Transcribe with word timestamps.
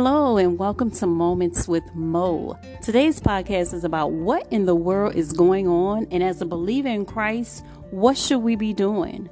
Hello, 0.00 0.36
and 0.36 0.56
welcome 0.56 0.92
to 0.92 1.08
Moments 1.08 1.66
with 1.66 1.82
Mo. 1.92 2.56
Today's 2.82 3.18
podcast 3.18 3.74
is 3.74 3.82
about 3.82 4.12
what 4.12 4.46
in 4.52 4.64
the 4.64 4.76
world 4.76 5.16
is 5.16 5.32
going 5.32 5.66
on, 5.66 6.06
and 6.12 6.22
as 6.22 6.40
a 6.40 6.46
believer 6.46 6.86
in 6.86 7.04
Christ, 7.04 7.64
what 7.90 8.16
should 8.16 8.38
we 8.38 8.54
be 8.54 8.72
doing? 8.72 9.28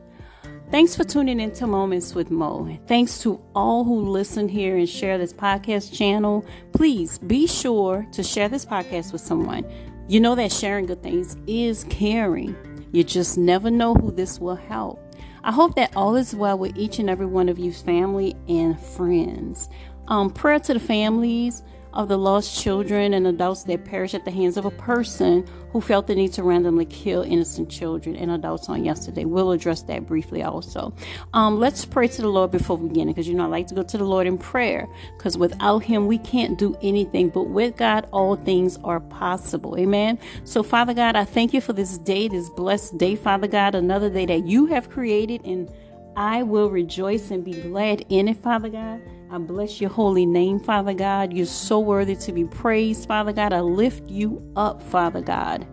Thanks 0.72 0.96
for 0.96 1.04
tuning 1.04 1.38
into 1.38 1.68
Moments 1.68 2.16
with 2.16 2.32
Mo. 2.32 2.76
Thanks 2.88 3.22
to 3.22 3.40
all 3.54 3.84
who 3.84 4.10
listen 4.10 4.48
here 4.48 4.76
and 4.76 4.88
share 4.88 5.18
this 5.18 5.32
podcast 5.32 5.96
channel. 5.96 6.44
Please 6.72 7.20
be 7.20 7.46
sure 7.46 8.04
to 8.10 8.24
share 8.24 8.48
this 8.48 8.66
podcast 8.66 9.12
with 9.12 9.22
someone. 9.22 9.64
You 10.08 10.18
know 10.18 10.34
that 10.34 10.50
sharing 10.50 10.86
good 10.86 11.00
things 11.00 11.36
is 11.46 11.84
caring. 11.84 12.56
You 12.90 13.04
just 13.04 13.38
never 13.38 13.70
know 13.70 13.94
who 13.94 14.10
this 14.10 14.40
will 14.40 14.56
help. 14.56 15.00
I 15.44 15.52
hope 15.52 15.76
that 15.76 15.94
all 15.94 16.16
is 16.16 16.34
well 16.34 16.58
with 16.58 16.76
each 16.76 16.98
and 16.98 17.08
every 17.08 17.26
one 17.26 17.48
of 17.48 17.56
you's 17.56 17.80
family 17.80 18.34
and 18.48 18.80
friends. 18.80 19.68
Um, 20.08 20.30
prayer 20.30 20.58
to 20.60 20.74
the 20.74 20.80
families 20.80 21.62
of 21.96 22.08
the 22.08 22.18
lost 22.18 22.62
children 22.62 23.14
and 23.14 23.26
adults 23.26 23.64
that 23.64 23.84
perished 23.86 24.14
at 24.14 24.24
the 24.24 24.30
hands 24.30 24.58
of 24.58 24.66
a 24.66 24.70
person 24.70 25.46
who 25.70 25.80
felt 25.80 26.06
the 26.06 26.14
need 26.14 26.32
to 26.34 26.42
randomly 26.42 26.84
kill 26.84 27.22
innocent 27.22 27.70
children 27.70 28.14
and 28.16 28.30
adults 28.30 28.68
on 28.68 28.84
yesterday. 28.84 29.24
We'll 29.24 29.50
address 29.50 29.82
that 29.84 30.06
briefly 30.06 30.42
also. 30.42 30.92
Um, 31.32 31.58
let's 31.58 31.86
pray 31.86 32.06
to 32.08 32.22
the 32.22 32.28
Lord 32.28 32.50
before 32.50 32.76
we 32.76 32.88
begin 32.88 33.08
because 33.08 33.26
you 33.26 33.34
know 33.34 33.44
I 33.44 33.48
like 33.48 33.66
to 33.68 33.74
go 33.74 33.82
to 33.82 33.98
the 33.98 34.04
Lord 34.04 34.26
in 34.26 34.36
prayer 34.36 34.86
because 35.16 35.38
without 35.38 35.84
Him 35.84 36.06
we 36.06 36.18
can't 36.18 36.58
do 36.58 36.76
anything, 36.82 37.30
but 37.30 37.44
with 37.44 37.76
God 37.76 38.06
all 38.12 38.36
things 38.36 38.78
are 38.84 39.00
possible. 39.00 39.78
Amen. 39.78 40.18
So, 40.44 40.62
Father 40.62 40.92
God, 40.92 41.16
I 41.16 41.24
thank 41.24 41.54
you 41.54 41.62
for 41.62 41.72
this 41.72 41.96
day, 41.96 42.28
this 42.28 42.50
blessed 42.50 42.98
day, 42.98 43.16
Father 43.16 43.48
God, 43.48 43.74
another 43.74 44.10
day 44.10 44.26
that 44.26 44.46
you 44.46 44.66
have 44.66 44.90
created 44.90 45.40
and 45.46 45.72
I 46.14 46.42
will 46.42 46.70
rejoice 46.70 47.30
and 47.30 47.42
be 47.42 47.54
glad 47.54 48.04
in 48.10 48.28
it, 48.28 48.36
Father 48.38 48.68
God. 48.68 49.00
I 49.28 49.38
bless 49.38 49.80
your 49.80 49.90
holy 49.90 50.24
name, 50.24 50.60
Father 50.60 50.94
God. 50.94 51.32
You're 51.32 51.46
so 51.46 51.80
worthy 51.80 52.14
to 52.14 52.32
be 52.32 52.44
praised, 52.44 53.08
Father 53.08 53.32
God. 53.32 53.52
I 53.52 53.60
lift 53.60 54.08
you 54.08 54.40
up, 54.54 54.80
Father 54.80 55.20
God. 55.20 55.66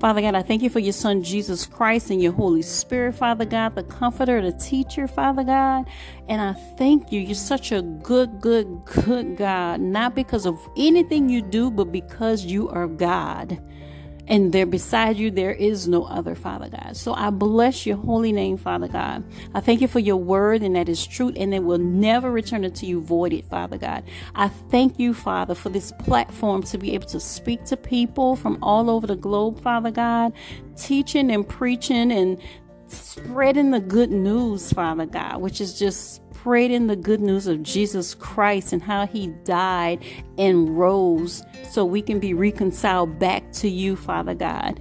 Father 0.00 0.22
God, 0.22 0.34
I 0.34 0.42
thank 0.42 0.62
you 0.62 0.70
for 0.70 0.78
your 0.78 0.94
Son 0.94 1.22
Jesus 1.22 1.66
Christ 1.66 2.10
and 2.10 2.22
your 2.22 2.32
Holy 2.32 2.62
Spirit, 2.62 3.14
Father 3.14 3.44
God, 3.44 3.74
the 3.74 3.82
comforter, 3.82 4.40
the 4.40 4.56
teacher, 4.58 5.06
Father 5.06 5.44
God. 5.44 5.88
And 6.28 6.40
I 6.40 6.54
thank 6.78 7.12
you. 7.12 7.20
You're 7.20 7.34
such 7.34 7.70
a 7.70 7.82
good, 7.82 8.40
good, 8.40 8.84
good 8.86 9.36
God, 9.36 9.80
not 9.80 10.14
because 10.14 10.46
of 10.46 10.58
anything 10.76 11.28
you 11.28 11.42
do, 11.42 11.70
but 11.70 11.92
because 11.92 12.46
you 12.46 12.68
are 12.70 12.86
God 12.86 13.62
and 14.28 14.52
there 14.52 14.66
beside 14.66 15.16
you 15.16 15.30
there 15.30 15.52
is 15.52 15.86
no 15.88 16.04
other 16.04 16.34
father 16.34 16.68
god. 16.68 16.96
So 16.96 17.14
i 17.14 17.30
bless 17.30 17.86
your 17.86 17.96
holy 17.96 18.32
name 18.32 18.56
father 18.56 18.88
god. 18.88 19.24
I 19.54 19.60
thank 19.60 19.80
you 19.80 19.88
for 19.88 19.98
your 19.98 20.16
word 20.16 20.62
and 20.62 20.76
that 20.76 20.88
is 20.88 21.06
truth 21.06 21.34
and 21.36 21.54
it 21.54 21.62
will 21.62 21.78
never 21.78 22.30
return 22.30 22.64
unto 22.64 22.86
you 22.86 23.00
voided 23.00 23.44
father 23.46 23.78
god. 23.78 24.04
I 24.34 24.48
thank 24.48 24.98
you 24.98 25.14
father 25.14 25.54
for 25.54 25.68
this 25.68 25.92
platform 26.00 26.62
to 26.64 26.78
be 26.78 26.94
able 26.94 27.06
to 27.08 27.20
speak 27.20 27.64
to 27.66 27.76
people 27.76 28.36
from 28.36 28.58
all 28.62 28.90
over 28.90 29.06
the 29.06 29.16
globe 29.16 29.60
father 29.60 29.90
god. 29.90 30.32
Teaching 30.76 31.30
and 31.30 31.48
preaching 31.48 32.12
and 32.12 32.40
spreading 32.88 33.72
the 33.72 33.80
good 33.80 34.12
news 34.12 34.72
father 34.72 35.06
god 35.06 35.40
which 35.40 35.60
is 35.60 35.76
just 35.76 36.20
spreading 36.46 36.86
the 36.86 36.94
good 36.94 37.20
news 37.20 37.48
of 37.48 37.60
Jesus 37.60 38.14
Christ 38.14 38.72
and 38.72 38.80
how 38.80 39.04
he 39.04 39.26
died 39.42 40.04
and 40.38 40.78
rose 40.78 41.42
so 41.68 41.84
we 41.84 42.00
can 42.00 42.20
be 42.20 42.34
reconciled 42.34 43.18
back 43.18 43.50
to 43.50 43.68
you, 43.68 43.96
Father 43.96 44.32
God. 44.32 44.80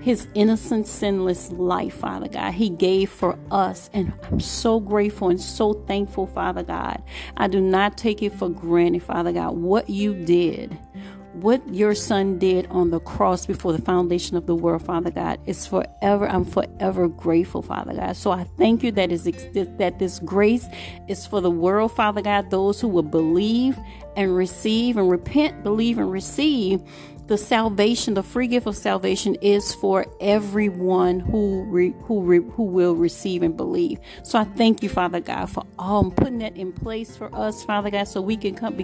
His 0.00 0.28
innocent, 0.34 0.86
sinless 0.86 1.50
life, 1.50 1.94
Father 1.94 2.28
God, 2.28 2.54
He 2.54 2.70
gave 2.70 3.10
for 3.10 3.36
us. 3.50 3.90
And 3.92 4.12
I'm 4.30 4.38
so 4.38 4.78
grateful 4.78 5.28
and 5.28 5.40
so 5.40 5.72
thankful, 5.72 6.28
Father 6.28 6.62
God. 6.62 7.02
I 7.36 7.48
do 7.48 7.60
not 7.60 7.98
take 7.98 8.22
it 8.22 8.32
for 8.32 8.48
granted, 8.48 9.02
Father 9.02 9.32
God, 9.32 9.56
what 9.56 9.90
you 9.90 10.14
did 10.14 10.78
what 11.34 11.66
your 11.72 11.94
son 11.94 12.38
did 12.38 12.66
on 12.66 12.90
the 12.90 13.00
cross 13.00 13.46
before 13.46 13.72
the 13.72 13.80
foundation 13.82 14.36
of 14.36 14.46
the 14.46 14.54
world, 14.54 14.82
Father 14.82 15.10
God, 15.10 15.40
is 15.46 15.66
forever. 15.66 16.28
I'm 16.28 16.44
forever 16.44 17.08
grateful, 17.08 17.62
Father 17.62 17.94
God. 17.94 18.16
So 18.16 18.30
I 18.30 18.44
thank 18.58 18.82
you 18.82 18.92
that 18.92 19.10
is 19.10 19.24
that 19.24 19.98
this 19.98 20.18
grace 20.20 20.66
is 21.08 21.26
for 21.26 21.40
the 21.40 21.50
world, 21.50 21.92
Father 21.92 22.22
God. 22.22 22.50
Those 22.50 22.80
who 22.80 22.88
will 22.88 23.02
believe 23.02 23.78
and 24.16 24.36
receive 24.36 24.96
and 24.96 25.10
repent, 25.10 25.62
believe 25.62 25.98
and 25.98 26.12
receive 26.12 26.82
the 27.26 27.38
salvation, 27.38 28.14
the 28.14 28.22
free 28.22 28.46
gift 28.46 28.66
of 28.66 28.76
salvation 28.76 29.36
is 29.36 29.74
for 29.74 30.06
everyone 30.20 31.20
who 31.20 31.64
re, 31.64 31.94
who 32.02 32.20
re, 32.20 32.38
who 32.38 32.64
will 32.64 32.94
receive 32.94 33.42
and 33.42 33.56
believe. 33.56 33.98
So 34.22 34.38
I 34.38 34.44
thank 34.44 34.82
you, 34.82 34.88
Father 34.88 35.20
God, 35.20 35.46
for 35.46 35.64
all 35.78 36.04
um, 36.04 36.10
putting 36.10 36.38
that 36.38 36.56
in 36.56 36.72
place 36.72 37.16
for 37.16 37.34
us, 37.34 37.62
Father 37.64 37.90
God, 37.90 38.04
so 38.04 38.20
we 38.20 38.36
can 38.36 38.54
come 38.54 38.82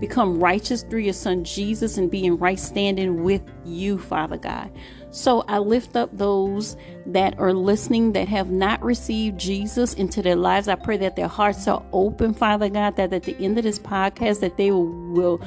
become 0.00 0.38
righteous 0.38 0.82
through 0.82 1.00
your 1.00 1.12
Son 1.14 1.44
Jesus 1.44 1.96
and 1.96 2.10
be 2.10 2.24
in 2.24 2.36
right 2.38 2.58
standing 2.58 3.22
with 3.22 3.42
you, 3.64 3.98
Father 3.98 4.36
God. 4.36 4.70
So 5.10 5.42
I 5.48 5.58
lift 5.58 5.96
up 5.96 6.10
those 6.16 6.76
that 7.06 7.38
are 7.38 7.54
listening 7.54 8.12
that 8.12 8.28
have 8.28 8.50
not 8.50 8.82
received 8.84 9.40
Jesus 9.40 9.94
into 9.94 10.20
their 10.20 10.36
lives. 10.36 10.68
I 10.68 10.74
pray 10.74 10.98
that 10.98 11.16
their 11.16 11.28
hearts 11.28 11.66
are 11.66 11.82
open, 11.92 12.34
Father 12.34 12.68
God, 12.68 12.96
that 12.96 13.12
at 13.12 13.22
the 13.22 13.36
end 13.38 13.56
of 13.56 13.64
this 13.64 13.78
podcast 13.78 14.40
that 14.40 14.58
they 14.58 14.70
will, 14.70 14.86
will 14.86 15.40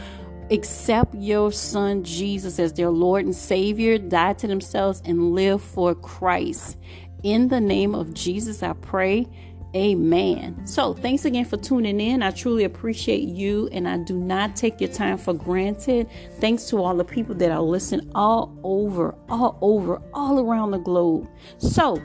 accept 0.51 1.15
your 1.15 1.51
son 1.51 2.03
Jesus 2.03 2.59
as 2.59 2.73
their 2.73 2.89
Lord 2.89 3.25
and 3.25 3.35
Savior, 3.35 3.97
die 3.97 4.33
to 4.33 4.47
themselves, 4.47 5.01
and 5.05 5.33
live 5.33 5.61
for 5.61 5.95
Christ. 5.95 6.77
In 7.23 7.47
the 7.47 7.61
name 7.61 7.95
of 7.95 8.13
Jesus, 8.13 8.61
I 8.61 8.73
pray. 8.73 9.27
Amen. 9.73 10.67
So, 10.67 10.93
thanks 10.93 11.23
again 11.23 11.45
for 11.45 11.55
tuning 11.55 12.01
in. 12.01 12.21
I 12.21 12.31
truly 12.31 12.65
appreciate 12.65 13.21
you 13.21 13.69
and 13.71 13.87
I 13.87 13.99
do 13.99 14.17
not 14.17 14.57
take 14.57 14.81
your 14.81 14.91
time 14.91 15.17
for 15.17 15.33
granted. 15.33 16.09
Thanks 16.41 16.65
to 16.69 16.83
all 16.83 16.93
the 16.93 17.05
people 17.05 17.35
that 17.35 17.51
are 17.51 17.61
listening 17.61 18.11
all 18.13 18.53
over, 18.63 19.15
all 19.29 19.57
over, 19.61 20.01
all 20.13 20.39
around 20.45 20.71
the 20.71 20.77
globe. 20.79 21.25
So, 21.57 22.01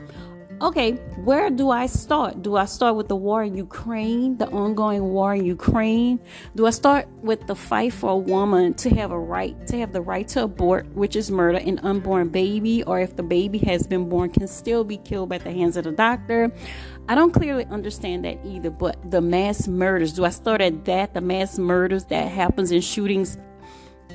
okay, 0.61 0.93
where 1.23 1.49
do 1.49 1.69
I 1.69 1.85
start? 1.85 2.41
Do 2.41 2.55
I 2.55 2.65
start 2.65 2.95
with 2.95 3.07
the 3.07 3.15
war 3.15 3.43
in 3.43 3.55
Ukraine, 3.55 4.37
the 4.37 4.47
ongoing 4.49 5.03
war 5.03 5.35
in 5.35 5.45
Ukraine? 5.45 6.19
Do 6.55 6.65
I 6.65 6.71
start 6.71 7.07
with 7.21 7.45
the 7.47 7.55
fight 7.55 7.93
for 7.93 8.11
a 8.11 8.17
woman 8.17 8.73
to 8.75 8.89
have 8.95 9.11
a 9.11 9.19
right, 9.19 9.55
to 9.67 9.77
have 9.79 9.93
the 9.93 10.01
right 10.01 10.27
to 10.29 10.43
abort, 10.43 10.87
which 10.95 11.15
is 11.15 11.29
murder, 11.29 11.59
an 11.59 11.79
unborn 11.79 12.29
baby, 12.29 12.83
or 12.83 12.99
if 12.99 13.15
the 13.15 13.23
baby 13.23 13.59
has 13.59 13.85
been 13.85 14.09
born, 14.09 14.31
can 14.31 14.47
still 14.47 14.83
be 14.83 14.97
killed 14.97 15.29
by 15.29 15.37
the 15.37 15.51
hands 15.51 15.77
of 15.77 15.83
the 15.83 15.91
doctor? 15.91 16.51
I 17.09 17.15
don't 17.15 17.31
clearly 17.31 17.65
understand 17.65 18.25
that 18.25 18.39
either, 18.43 18.69
but 18.69 19.11
the 19.11 19.21
mass 19.21 19.67
murders, 19.67 20.13
do 20.13 20.25
I 20.25 20.29
start 20.29 20.61
at 20.61 20.85
that? 20.85 21.13
The 21.13 21.21
mass 21.21 21.57
murders 21.57 22.05
that 22.05 22.29
happens 22.29 22.71
in 22.71 22.81
shootings 22.81 23.37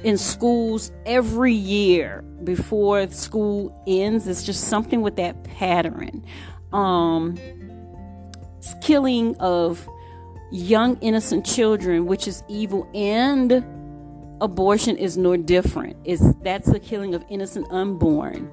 in 0.04 0.18
schools 0.18 0.92
every 1.06 1.52
year 1.52 2.22
before 2.44 3.08
school 3.10 3.82
ends. 3.86 4.26
It's 4.26 4.44
just 4.44 4.64
something 4.64 5.02
with 5.02 5.16
that 5.16 5.44
pattern. 5.44 6.24
Um, 6.72 7.38
killing 8.82 9.36
of 9.36 9.88
young 10.50 10.98
innocent 11.00 11.44
children, 11.44 12.06
which 12.06 12.28
is 12.28 12.42
evil, 12.48 12.88
and 12.94 13.64
abortion 14.40 14.96
is 14.96 15.16
no 15.16 15.36
different. 15.36 15.96
Is 16.04 16.34
that's 16.42 16.70
the 16.70 16.80
killing 16.80 17.14
of 17.14 17.24
innocent 17.28 17.66
unborn. 17.70 18.50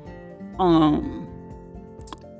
Um, 0.59 1.28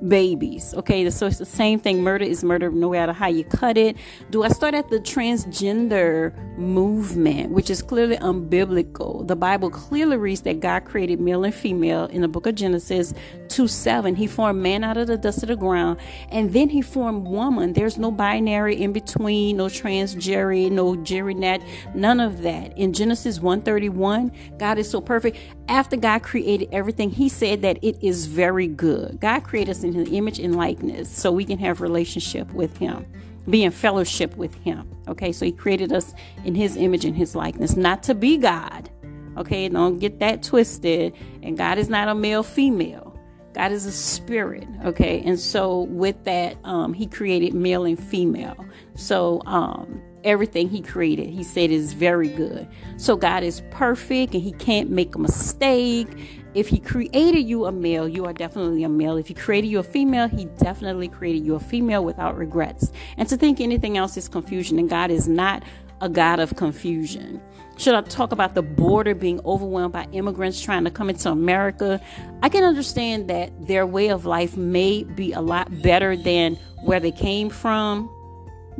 babies. 0.08 0.74
Okay, 0.74 1.08
so 1.10 1.26
it's 1.26 1.38
the 1.38 1.46
same 1.46 1.78
thing. 1.78 2.02
Murder 2.02 2.24
is 2.24 2.42
murder 2.42 2.70
no 2.70 2.90
matter 2.90 3.12
how 3.12 3.28
you 3.28 3.44
cut 3.44 3.76
it. 3.76 3.96
Do 4.30 4.42
I 4.42 4.48
start 4.48 4.74
at 4.74 4.88
the 4.88 4.98
transgender 4.98 6.34
movement, 6.58 7.50
which 7.50 7.70
is 7.70 7.82
clearly 7.82 8.16
unbiblical? 8.16 9.26
The 9.26 9.36
Bible 9.36 9.70
clearly 9.70 10.16
reads 10.16 10.42
that 10.42 10.60
God 10.60 10.84
created 10.84 11.20
male 11.20 11.44
and 11.44 11.54
female 11.54 12.06
in 12.06 12.22
the 12.22 12.28
book 12.28 12.46
of 12.46 12.54
Genesis 12.54 13.14
2 13.48 13.68
7. 13.68 14.14
He 14.14 14.26
formed 14.26 14.62
man 14.62 14.84
out 14.84 14.96
of 14.96 15.06
the 15.06 15.18
dust 15.18 15.42
of 15.42 15.48
the 15.48 15.56
ground, 15.56 15.98
and 16.30 16.52
then 16.52 16.68
he 16.68 16.82
formed 16.82 17.26
woman. 17.26 17.72
There's 17.72 17.98
no 17.98 18.10
binary 18.10 18.80
in 18.80 18.92
between, 18.92 19.58
no 19.58 19.68
trans 19.68 20.14
Jerry, 20.14 20.70
no 20.70 20.96
Jerry 20.96 21.34
Nat, 21.34 21.58
none 21.94 22.20
of 22.20 22.42
that. 22.42 22.76
In 22.78 22.92
Genesis 22.92 23.40
131, 23.40 24.32
God 24.58 24.78
is 24.78 24.88
so 24.90 25.00
perfect. 25.00 25.38
After 25.70 25.96
God 25.96 26.22
created 26.24 26.68
everything, 26.72 27.10
he 27.10 27.28
said 27.28 27.62
that 27.62 27.78
it 27.80 27.96
is 28.02 28.26
very 28.26 28.66
good. 28.66 29.18
God 29.20 29.44
created 29.44 29.70
us 29.70 29.84
in 29.84 29.92
his 29.92 30.10
image 30.10 30.38
and 30.38 30.56
likeness 30.56 31.08
so 31.08 31.30
we 31.30 31.44
can 31.44 31.58
have 31.58 31.80
relationship 31.80 32.52
with 32.52 32.76
him 32.76 33.06
be 33.48 33.64
in 33.64 33.70
fellowship 33.70 34.36
with 34.36 34.54
him. 34.54 34.88
Okay 35.08 35.32
so 35.32 35.44
he 35.44 35.52
created 35.52 35.92
us 35.92 36.14
in 36.44 36.54
his 36.54 36.76
image 36.76 37.04
and 37.04 37.16
his 37.16 37.34
likeness 37.34 37.76
not 37.76 38.02
to 38.04 38.14
be 38.14 38.36
god. 38.36 38.90
Okay 39.36 39.68
don't 39.68 39.98
get 39.98 40.18
that 40.20 40.42
twisted. 40.42 41.14
And 41.42 41.56
god 41.56 41.78
is 41.78 41.88
not 41.88 42.08
a 42.08 42.14
male 42.14 42.42
female. 42.42 43.18
God 43.54 43.72
is 43.72 43.86
a 43.86 43.92
spirit. 43.92 44.68
Okay 44.84 45.22
and 45.24 45.38
so 45.38 45.82
with 45.82 46.22
that 46.24 46.56
um, 46.64 46.92
he 46.92 47.06
created 47.06 47.54
male 47.54 47.84
and 47.84 47.98
female. 47.98 48.64
So 48.94 49.42
um, 49.46 50.00
everything 50.24 50.68
he 50.68 50.82
created 50.82 51.28
he 51.28 51.42
said 51.42 51.70
is 51.70 51.92
very 51.92 52.28
good 52.28 52.68
so 52.96 53.16
god 53.16 53.42
is 53.42 53.62
perfect 53.70 54.34
and 54.34 54.42
he 54.42 54.52
can't 54.52 54.90
make 54.90 55.14
a 55.14 55.18
mistake 55.18 56.08
if 56.52 56.66
he 56.66 56.80
created 56.80 57.42
you 57.42 57.66
a 57.66 57.72
male, 57.72 58.08
you 58.08 58.24
are 58.24 58.32
definitely 58.32 58.82
a 58.82 58.88
male. 58.88 59.16
If 59.16 59.28
he 59.28 59.34
created 59.34 59.68
you 59.68 59.78
a 59.78 59.84
female, 59.84 60.26
he 60.26 60.46
definitely 60.46 61.06
created 61.06 61.46
you 61.46 61.54
a 61.54 61.60
female 61.60 62.04
without 62.04 62.36
regrets. 62.36 62.90
And 63.16 63.28
to 63.28 63.36
think 63.36 63.60
anything 63.60 63.96
else 63.96 64.16
is 64.16 64.28
confusion, 64.28 64.78
and 64.78 64.90
God 64.90 65.12
is 65.12 65.28
not 65.28 65.62
a 66.00 66.08
God 66.08 66.40
of 66.40 66.56
confusion? 66.56 67.40
Should 67.76 67.94
I 67.94 68.02
talk 68.02 68.32
about 68.32 68.54
the 68.54 68.62
border 68.62 69.14
being 69.14 69.40
overwhelmed 69.44 69.92
by 69.92 70.06
immigrants 70.12 70.60
trying 70.60 70.84
to 70.84 70.90
come 70.90 71.08
into 71.08 71.30
America? 71.30 72.00
I 72.42 72.48
can 72.48 72.64
understand 72.64 73.28
that 73.28 73.66
their 73.66 73.86
way 73.86 74.08
of 74.08 74.26
life 74.26 74.56
may 74.56 75.04
be 75.04 75.32
a 75.32 75.40
lot 75.40 75.82
better 75.82 76.16
than 76.16 76.56
where 76.84 77.00
they 77.00 77.12
came 77.12 77.48
from, 77.48 78.10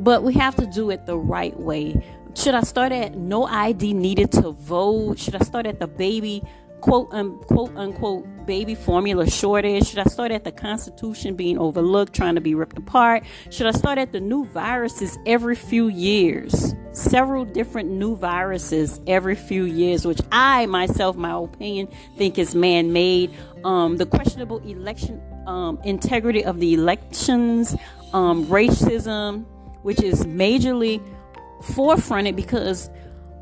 but 0.01 0.23
we 0.23 0.35
have 0.35 0.57
to 0.57 0.67
do 0.67 0.91
it 0.91 1.07
the 1.07 1.17
right 1.17 1.59
way. 1.59 2.03
Should 2.35 2.55
I 2.55 2.63
start 2.63 2.93
at 2.93 3.17
no 3.17 3.45
ID 3.45 3.93
needed 3.93 4.33
to 4.33 4.51
vote? 4.53 5.19
Should 5.19 5.35
I 5.35 5.41
start 5.41 5.67
at 5.67 5.79
the 5.79 5.87
baby 5.87 6.43
quote 6.81 7.13
unquote 7.13 7.77
unquote 7.77 8.25
baby 8.47 8.75
formula 8.75 9.29
shortage? 9.29 9.89
Should 9.89 9.99
I 9.99 10.05
start 10.05 10.33
at 10.33 10.45
the 10.45 10.53
Constitution 10.53 11.35
being 11.35 11.59
overlooked, 11.59 12.15
trying 12.15 12.37
to 12.37 12.41
be 12.41 12.55
ripped 12.55 12.79
apart? 12.79 13.25
Should 13.51 13.67
I 13.67 13.73
start 13.73 13.99
at 13.99 14.13
the 14.13 14.21
new 14.21 14.47
viruses 14.47 15.19
every 15.27 15.55
few 15.57 15.89
years? 15.89 16.75
Several 16.93 17.45
different 17.45 17.91
new 17.91 18.17
viruses 18.17 19.01
every 19.07 19.35
few 19.35 19.65
years, 19.65 20.07
which 20.07 20.21
I 20.33 20.67
myself, 20.67 21.17
my 21.17 21.33
opinion, 21.33 21.89
think 22.17 22.39
is 22.39 22.55
man 22.55 22.93
made. 22.93 23.33
Um, 23.65 23.99
the 23.99 24.07
questionable 24.07 24.59
election 24.59 25.21
um, 25.47 25.79
integrity 25.85 26.45
of 26.45 26.61
the 26.61 26.75
elections, 26.75 27.77
um, 28.13 28.47
racism, 28.47 29.45
which 29.83 30.03
is 30.03 30.25
majorly 30.25 31.03
forefronted 31.63 32.37
because 32.37 32.91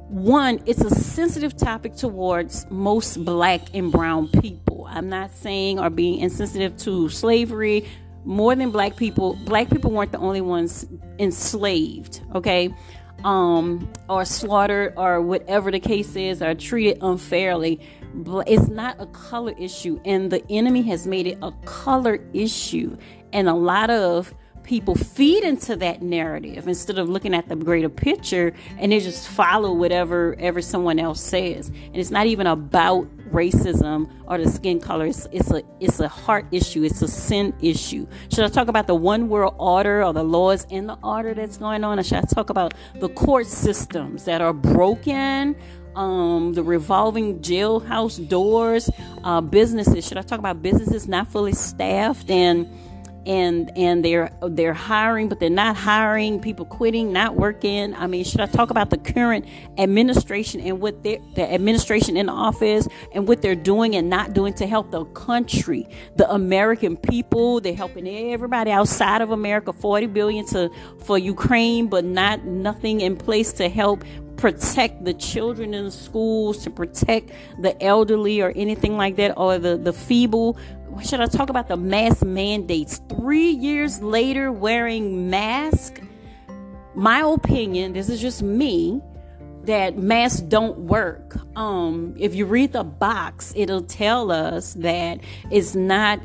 one, 0.09 0.63
it's 0.65 0.81
a 0.81 0.91
sensitive 0.91 1.55
topic 1.55 1.95
towards 1.95 2.67
most 2.71 3.25
black 3.25 3.61
and 3.75 3.93
brown 3.93 4.29
people. 4.29 4.87
I'm 4.89 5.11
not 5.11 5.31
saying 5.31 5.79
or 5.79 5.91
being 5.91 6.21
insensitive 6.21 6.77
to 6.79 7.11
slavery. 7.11 7.87
More 8.25 8.55
than 8.55 8.71
black 8.71 8.97
people, 8.97 9.35
black 9.45 9.69
people 9.69 9.91
weren't 9.91 10.13
the 10.13 10.19
only 10.19 10.41
ones 10.41 10.87
enslaved, 11.19 12.23
okay? 12.35 12.75
Um, 13.23 13.91
or 14.09 14.25
slaughtered, 14.25 14.95
or 14.97 15.21
whatever 15.21 15.71
the 15.71 15.81
case 15.81 16.17
is, 16.17 16.41
or 16.41 16.55
treated 16.55 16.99
unfairly. 17.03 17.81
But 18.15 18.49
it's 18.49 18.69
not 18.69 18.97
a 18.99 19.07
color 19.07 19.55
issue, 19.59 20.01
and 20.05 20.31
the 20.31 20.43
enemy 20.51 20.83
has 20.83 21.07
made 21.07 21.27
it 21.27 21.39
a 21.43 21.53
color 21.65 22.19
issue. 22.33 22.97
And 23.33 23.49
a 23.49 23.55
lot 23.55 23.91
of 23.91 24.33
people 24.69 24.95
feed 24.95 25.45
into 25.45 25.75
that 25.77 26.03
narrative 26.03 26.69
instead 26.69 26.99
of 26.99 27.09
looking 27.09 27.35
at 27.35 27.49
the 27.49 27.57
greater 27.57 27.89
picture 27.89 28.53
and 28.77 28.93
they 28.93 29.01
just 29.01 29.27
follow 29.27 29.73
whatever 29.73 30.37
ever 30.39 30.61
someone 30.61 30.99
else 30.99 31.23
says. 31.23 31.69
And 31.69 31.97
it's 31.97 32.11
not 32.11 32.27
even 32.27 32.47
about 32.47 33.09
racism 33.31 34.11
or 34.27 34.37
the 34.37 34.51
skin 34.51 34.79
color. 34.79 35.07
It's, 35.07 35.27
it's 35.33 35.51
a 35.51 35.63
it's 35.81 36.01
a 36.01 36.09
heart 36.09 36.45
issue. 36.53 36.83
It's 36.85 37.01
a 37.01 37.09
sin 37.09 37.55
issue. 37.63 38.07
Should 38.31 38.45
I 38.45 38.49
talk 38.49 38.69
about 38.69 38.87
the 38.87 38.95
one 38.95 39.31
world 39.31 39.55
order 39.59 40.05
or 40.05 40.13
the 40.13 40.23
laws 40.23 40.67
in 40.69 40.87
the 40.87 40.99
order 41.03 41.33
that's 41.33 41.57
going 41.57 41.83
on? 41.83 41.99
Or 41.99 42.03
should 42.03 42.19
I 42.19 42.23
talk 42.23 42.51
about 42.51 42.75
the 43.01 43.09
court 43.09 43.47
systems 43.47 44.25
that 44.25 44.43
are 44.43 44.53
broken? 44.53 45.57
Um, 45.97 46.53
the 46.53 46.63
revolving 46.63 47.41
jailhouse 47.41 48.29
doors, 48.29 48.91
uh, 49.25 49.41
businesses. 49.41 50.07
Should 50.07 50.19
I 50.19 50.23
talk 50.23 50.39
about 50.39 50.63
businesses 50.63 51.09
not 51.09 51.27
fully 51.27 51.55
staffed 51.55 52.31
and 52.31 52.69
and 53.27 53.71
and 53.77 54.05
they're 54.05 54.31
they're 54.49 54.73
hiring 54.73 55.29
but 55.29 55.41
they're 55.41 55.51
not 55.51 55.77
hiring 55.77 56.41
people 56.41 56.65
quitting 56.65 57.13
not 57.13 57.35
working 57.35 57.95
i 57.95 58.07
mean 58.07 58.25
should 58.25 58.41
i 58.41 58.47
talk 58.47 58.71
about 58.71 58.91
the 58.91 58.97
current 58.97 59.45
administration 59.77 60.61
and 60.61 60.81
what 60.81 61.03
the 61.03 61.21
administration 61.39 62.17
in 62.17 62.29
office 62.29 62.89
and 63.15 63.29
what 63.29 63.43
they're 63.43 63.55
doing 63.55 63.97
and 63.97 64.09
not 64.09 64.33
doing 64.33 64.53
to 64.53 64.67
help 64.67 64.91
the 64.91 65.05
country 65.07 65.87
the 66.17 66.31
american 66.33 66.97
people 66.97 67.61
they're 67.61 67.75
helping 67.75 68.09
everybody 68.09 68.71
outside 68.71 69.21
of 69.21 69.31
america 69.31 69.73
40 69.73 70.07
billion 70.07 70.47
to 70.47 70.71
for 71.05 71.19
ukraine 71.19 71.89
but 71.89 72.05
not 72.05 72.45
nothing 72.45 73.01
in 73.01 73.17
place 73.17 73.53
to 73.53 73.69
help 73.69 74.05
protect 74.39 75.05
the 75.05 75.13
children 75.13 75.75
in 75.75 75.85
the 75.85 75.91
schools, 75.91 76.63
to 76.63 76.71
protect 76.71 77.31
the 77.61 77.81
elderly 77.83 78.41
or 78.41 78.53
anything 78.57 78.97
like 78.97 79.17
that, 79.17 79.37
or 79.37 79.59
the, 79.59 79.77
the 79.77 79.93
feeble. 79.93 80.57
Should 81.03 81.21
I 81.21 81.27
talk 81.27 81.49
about 81.49 81.69
the 81.69 81.77
mask 81.77 82.25
mandates? 82.25 83.01
Three 83.09 83.51
years 83.51 84.01
later, 84.03 84.53
wearing 84.53 85.31
mask. 85.31 86.01
My 86.95 87.21
opinion, 87.21 87.93
this 87.93 88.09
is 88.09 88.21
just 88.21 88.43
me, 88.43 89.01
that 89.65 89.97
masks 89.97 90.41
don't 90.41 90.79
work. 90.81 91.37
Um, 91.57 92.15
if 92.19 92.35
you 92.35 92.47
read 92.47 92.73
the 92.73 92.85
box, 92.85 93.53
it'll 93.55 93.83
tell 93.83 94.33
us 94.33 94.75
that 94.75 95.21
it's 95.51 95.75
not 95.75 96.21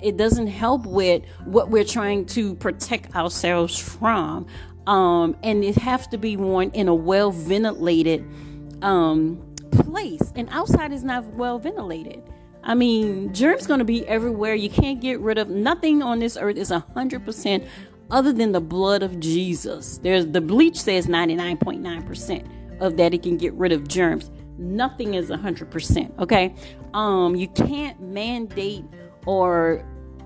it 0.00 0.16
doesn't 0.16 0.46
help 0.46 0.86
with 0.86 1.24
what 1.44 1.70
we're 1.70 1.82
trying 1.82 2.24
to 2.24 2.54
protect 2.54 3.16
ourselves 3.16 3.76
from 3.76 4.46
um, 4.88 5.36
and 5.42 5.62
it 5.62 5.76
has 5.76 6.06
to 6.08 6.18
be 6.18 6.36
worn 6.36 6.70
in 6.70 6.88
a 6.88 6.94
well 6.94 7.30
ventilated 7.30 8.24
um, 8.82 9.38
place. 9.70 10.32
And 10.34 10.48
outside 10.50 10.92
is 10.92 11.04
not 11.04 11.24
well 11.34 11.58
ventilated. 11.58 12.22
I 12.62 12.74
mean, 12.74 13.32
germs 13.32 13.66
going 13.66 13.78
to 13.78 13.84
be 13.84 14.06
everywhere. 14.06 14.54
You 14.54 14.68
can't 14.68 15.00
get 15.00 15.20
rid 15.20 15.38
of 15.38 15.48
nothing 15.48 16.02
on 16.02 16.18
this 16.18 16.36
earth 16.36 16.56
is 16.56 16.70
hundred 16.70 17.24
percent 17.24 17.64
other 18.10 18.32
than 18.32 18.52
the 18.52 18.60
blood 18.60 19.02
of 19.02 19.20
Jesus. 19.20 19.98
There's 19.98 20.26
the 20.26 20.40
bleach 20.40 20.76
says 20.76 21.08
ninety 21.08 21.34
nine 21.34 21.56
point 21.56 21.80
nine 21.80 22.02
percent 22.02 22.46
of 22.80 22.96
that 22.96 23.14
it 23.14 23.22
can 23.22 23.36
get 23.36 23.52
rid 23.54 23.72
of 23.72 23.88
germs. 23.88 24.30
Nothing 24.58 25.14
is 25.14 25.30
hundred 25.30 25.70
percent. 25.70 26.12
Okay, 26.18 26.54
um, 26.94 27.36
you 27.36 27.48
can't 27.48 28.00
mandate 28.00 28.84
or 29.26 29.84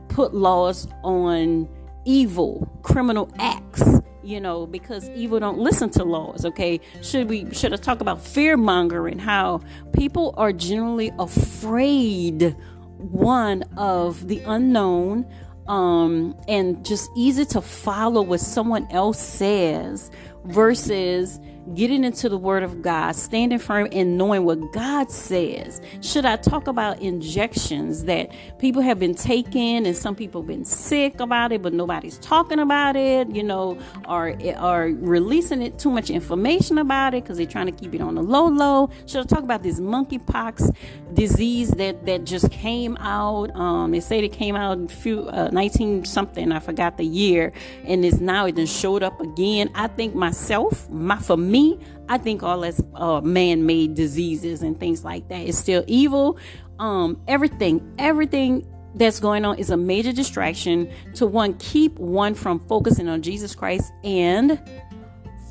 put 0.08 0.34
laws 0.34 0.88
on 1.02 1.68
evil 2.04 2.68
criminal 2.82 3.30
acts 3.38 4.00
you 4.22 4.40
know 4.40 4.66
because 4.66 5.08
evil 5.10 5.40
don't 5.40 5.58
listen 5.58 5.90
to 5.90 6.04
laws 6.04 6.44
okay? 6.44 6.80
Should 7.02 7.28
we 7.28 7.52
should 7.52 7.72
i 7.72 7.76
talk 7.76 8.00
about 8.00 8.20
fear 8.20 8.56
mongering 8.56 9.18
how 9.18 9.60
people 9.92 10.34
are 10.36 10.52
generally 10.52 11.10
afraid 11.18 12.56
one 12.98 13.62
of 13.76 14.28
the 14.28 14.40
unknown 14.46 15.26
um 15.68 16.36
and 16.48 16.84
just 16.84 17.10
easy 17.16 17.44
to 17.44 17.60
follow 17.60 18.22
what 18.22 18.40
someone 18.40 18.86
else 18.90 19.20
says 19.20 20.10
versus 20.44 21.40
getting 21.74 22.04
into 22.04 22.28
the 22.28 22.36
Word 22.36 22.62
of 22.62 22.82
God, 22.82 23.14
standing 23.16 23.58
firm 23.58 23.88
and 23.92 24.18
knowing 24.18 24.44
what 24.44 24.72
God 24.72 25.10
says. 25.10 25.80
Should 26.00 26.26
I 26.26 26.36
talk 26.36 26.66
about 26.66 27.00
injections 27.00 28.04
that 28.04 28.30
people 28.58 28.82
have 28.82 28.98
been 28.98 29.14
taking 29.14 29.86
and 29.86 29.96
some 29.96 30.14
people 30.14 30.42
have 30.42 30.48
been 30.48 30.64
sick 30.64 31.20
about 31.20 31.52
it, 31.52 31.62
but 31.62 31.72
nobody's 31.72 32.18
talking 32.18 32.58
about 32.58 32.96
it, 32.96 33.30
you 33.30 33.42
know, 33.42 33.78
or, 34.08 34.36
or 34.60 34.86
releasing 35.00 35.62
it 35.62 35.78
too 35.78 35.90
much 35.90 36.10
information 36.10 36.78
about 36.78 37.14
it 37.14 37.24
because 37.24 37.36
they're 37.36 37.46
trying 37.46 37.66
to 37.66 37.72
keep 37.72 37.94
it 37.94 38.00
on 38.00 38.14
the 38.14 38.22
low 38.22 38.46
low? 38.46 38.90
Should 39.06 39.22
I 39.22 39.24
talk 39.24 39.44
about 39.44 39.62
this 39.62 39.80
monkeypox 39.80 40.74
disease 41.14 41.70
that, 41.72 42.06
that 42.06 42.24
just 42.24 42.50
came 42.50 42.96
out? 42.98 43.54
Um, 43.56 43.92
they 43.92 44.00
say 44.00 44.18
it 44.18 44.32
came 44.32 44.56
out 44.56 44.78
in 44.78 44.88
few, 44.88 45.28
uh, 45.28 45.48
19 45.52 46.04
something, 46.04 46.52
I 46.52 46.58
forgot 46.58 46.98
the 46.98 47.04
year, 47.04 47.52
and 47.84 48.04
it's 48.04 48.20
now 48.20 48.46
it 48.46 48.56
then 48.56 48.66
showed 48.66 49.02
up 49.02 49.20
again. 49.20 49.70
I 49.74 49.86
think 49.88 50.14
myself, 50.14 50.88
my 50.90 51.18
for 51.18 51.36
me, 51.52 51.78
I 52.08 52.18
think 52.18 52.42
all 52.42 52.60
that's 52.60 52.82
uh, 52.94 53.20
man-made 53.20 53.94
diseases 53.94 54.62
and 54.62 54.78
things 54.80 55.04
like 55.04 55.28
that 55.28 55.46
is 55.46 55.56
still 55.58 55.84
evil. 55.86 56.38
Um, 56.78 57.20
everything, 57.28 57.94
everything 57.98 58.66
that's 58.94 59.20
going 59.20 59.44
on 59.44 59.58
is 59.58 59.70
a 59.70 59.76
major 59.76 60.12
distraction 60.12 60.90
to 61.14 61.26
one 61.26 61.54
keep 61.54 61.98
one 61.98 62.34
from 62.34 62.58
focusing 62.66 63.08
on 63.08 63.22
Jesus 63.22 63.54
Christ 63.54 63.92
and 64.02 64.60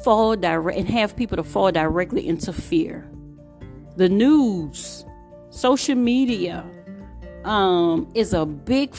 fall 0.03 0.35
direct 0.35 0.77
and 0.77 0.89
have 0.89 1.15
people 1.15 1.37
to 1.37 1.43
fall 1.43 1.71
directly 1.71 2.27
into 2.27 2.51
fear. 2.51 3.07
The 3.95 4.09
news, 4.09 5.05
social 5.49 5.95
media, 5.95 6.65
um, 7.45 8.11
is 8.13 8.33
a 8.33 8.45
big 8.45 8.93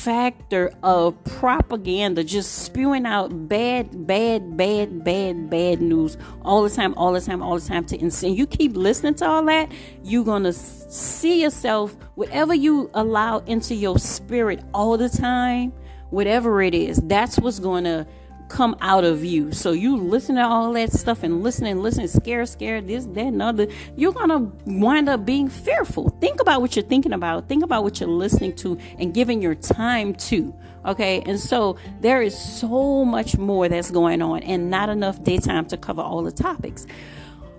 factor 0.00 0.72
of 0.82 1.22
propaganda, 1.24 2.24
just 2.24 2.64
spewing 2.64 3.04
out 3.04 3.48
bad, 3.48 4.06
bad, 4.06 4.56
bad, 4.56 5.04
bad, 5.04 5.50
bad 5.50 5.82
news 5.82 6.16
all 6.42 6.62
the 6.62 6.70
time, 6.70 6.94
all 6.94 7.12
the 7.12 7.20
time, 7.20 7.42
all 7.42 7.58
the 7.58 7.66
time. 7.66 7.84
To 7.84 7.98
and 7.98 8.36
you 8.36 8.46
keep 8.46 8.76
listening 8.76 9.14
to 9.16 9.26
all 9.26 9.44
that, 9.44 9.70
you're 10.02 10.24
gonna 10.24 10.54
see 10.54 11.42
yourself, 11.42 11.94
whatever 12.14 12.54
you 12.54 12.90
allow 12.94 13.40
into 13.40 13.74
your 13.74 13.98
spirit 13.98 14.60
all 14.72 14.96
the 14.96 15.10
time, 15.10 15.72
whatever 16.08 16.62
it 16.62 16.74
is, 16.74 16.96
that's 17.04 17.38
what's 17.38 17.58
gonna 17.58 18.06
come 18.50 18.76
out 18.80 19.04
of 19.04 19.24
you. 19.24 19.52
So 19.52 19.72
you 19.72 19.96
listen 19.96 20.34
to 20.34 20.42
all 20.42 20.72
that 20.74 20.92
stuff 20.92 21.22
and 21.22 21.42
listen 21.42 21.66
and 21.66 21.82
listen, 21.82 22.06
scare, 22.08 22.44
scared, 22.44 22.88
this, 22.88 23.06
that, 23.06 23.26
and 23.26 23.40
other. 23.40 23.68
You're 23.96 24.12
gonna 24.12 24.50
wind 24.66 25.08
up 25.08 25.24
being 25.24 25.48
fearful. 25.48 26.10
Think 26.20 26.40
about 26.40 26.60
what 26.60 26.76
you're 26.76 26.84
thinking 26.84 27.12
about. 27.12 27.48
Think 27.48 27.62
about 27.62 27.84
what 27.84 28.00
you're 28.00 28.08
listening 28.08 28.54
to 28.56 28.76
and 28.98 29.14
giving 29.14 29.40
your 29.40 29.54
time 29.54 30.14
to. 30.14 30.54
Okay, 30.84 31.22
and 31.26 31.38
so 31.38 31.76
there 32.00 32.22
is 32.22 32.36
so 32.36 33.04
much 33.04 33.38
more 33.38 33.68
that's 33.68 33.90
going 33.90 34.22
on, 34.22 34.42
and 34.42 34.70
not 34.70 34.88
enough 34.88 35.22
daytime 35.22 35.66
to 35.66 35.76
cover 35.76 36.00
all 36.00 36.22
the 36.22 36.32
topics. 36.32 36.86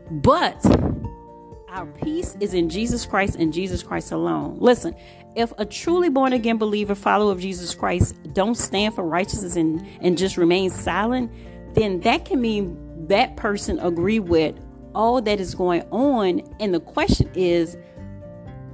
But 0.09 0.63
our 1.69 1.85
peace 1.85 2.35
is 2.39 2.53
in 2.53 2.67
Jesus 2.67 3.05
Christ 3.05 3.35
and 3.37 3.53
Jesus 3.53 3.81
Christ 3.81 4.11
alone. 4.11 4.57
Listen, 4.59 4.93
if 5.35 5.53
a 5.57 5.65
truly 5.65 6.09
born 6.09 6.33
again 6.33 6.57
believer, 6.57 6.95
follower 6.95 7.31
of 7.31 7.39
Jesus 7.39 7.73
Christ, 7.73 8.15
don't 8.33 8.55
stand 8.55 8.95
for 8.95 9.03
righteousness 9.03 9.55
and, 9.55 9.87
and 10.01 10.17
just 10.17 10.37
remain 10.37 10.69
silent, 10.69 11.31
then 11.73 12.01
that 12.01 12.25
can 12.25 12.41
mean 12.41 13.07
that 13.07 13.37
person 13.37 13.79
agree 13.79 14.19
with 14.19 14.55
all 14.93 15.21
that 15.21 15.39
is 15.39 15.55
going 15.55 15.83
on? 15.91 16.41
And 16.59 16.73
the 16.73 16.79
question 16.79 17.29
is, 17.33 17.77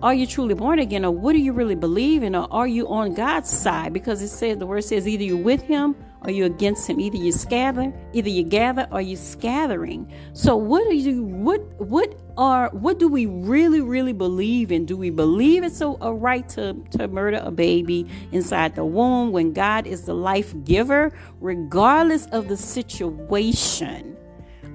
are 0.01 0.13
you 0.13 0.27
truly 0.27 0.53
born 0.53 0.77
again 0.77 1.03
or 1.05 1.11
what 1.11 1.33
do 1.33 1.39
you 1.39 1.53
really 1.53 1.75
believe 1.75 2.21
in 2.21 2.35
or 2.35 2.47
are 2.51 2.67
you 2.67 2.87
on 2.87 3.15
god's 3.15 3.49
side? 3.49 3.93
Because 3.93 4.21
it 4.21 4.29
says 4.29 4.57
the 4.57 4.67
word 4.67 4.83
says 4.83 5.07
either 5.07 5.23
you're 5.23 5.37
with 5.37 5.61
him 5.61 5.95
or 6.21 6.29
you're 6.29 6.45
against 6.45 6.87
him. 6.87 6.99
Either 6.99 7.17
you 7.17 7.31
scatter 7.31 7.91
either 8.13 8.29
you 8.29 8.43
gather 8.43 8.87
or 8.91 9.01
you're 9.01 9.17
scattering. 9.17 10.11
So 10.33 10.55
what 10.55 10.85
are 10.85 10.93
you 10.93 11.23
what 11.23 11.61
what 11.79 12.13
are 12.37 12.69
what 12.69 12.99
do 12.99 13.07
we 13.07 13.25
really 13.25 13.81
really 13.81 14.13
believe 14.13 14.71
in 14.71 14.85
do 14.85 14.95
we 14.95 15.09
believe 15.09 15.63
it's 15.63 15.81
a, 15.81 15.95
a 16.01 16.13
right 16.13 16.47
to 16.47 16.73
to 16.91 17.07
murder 17.07 17.41
a 17.43 17.51
baby 17.51 18.05
inside 18.31 18.75
the 18.75 18.85
womb 18.85 19.31
when 19.31 19.53
god 19.53 19.87
is 19.87 20.03
the 20.03 20.13
life 20.13 20.53
giver 20.63 21.11
regardless 21.39 22.25
of 22.27 22.47
the 22.47 22.57
situation 22.57 24.13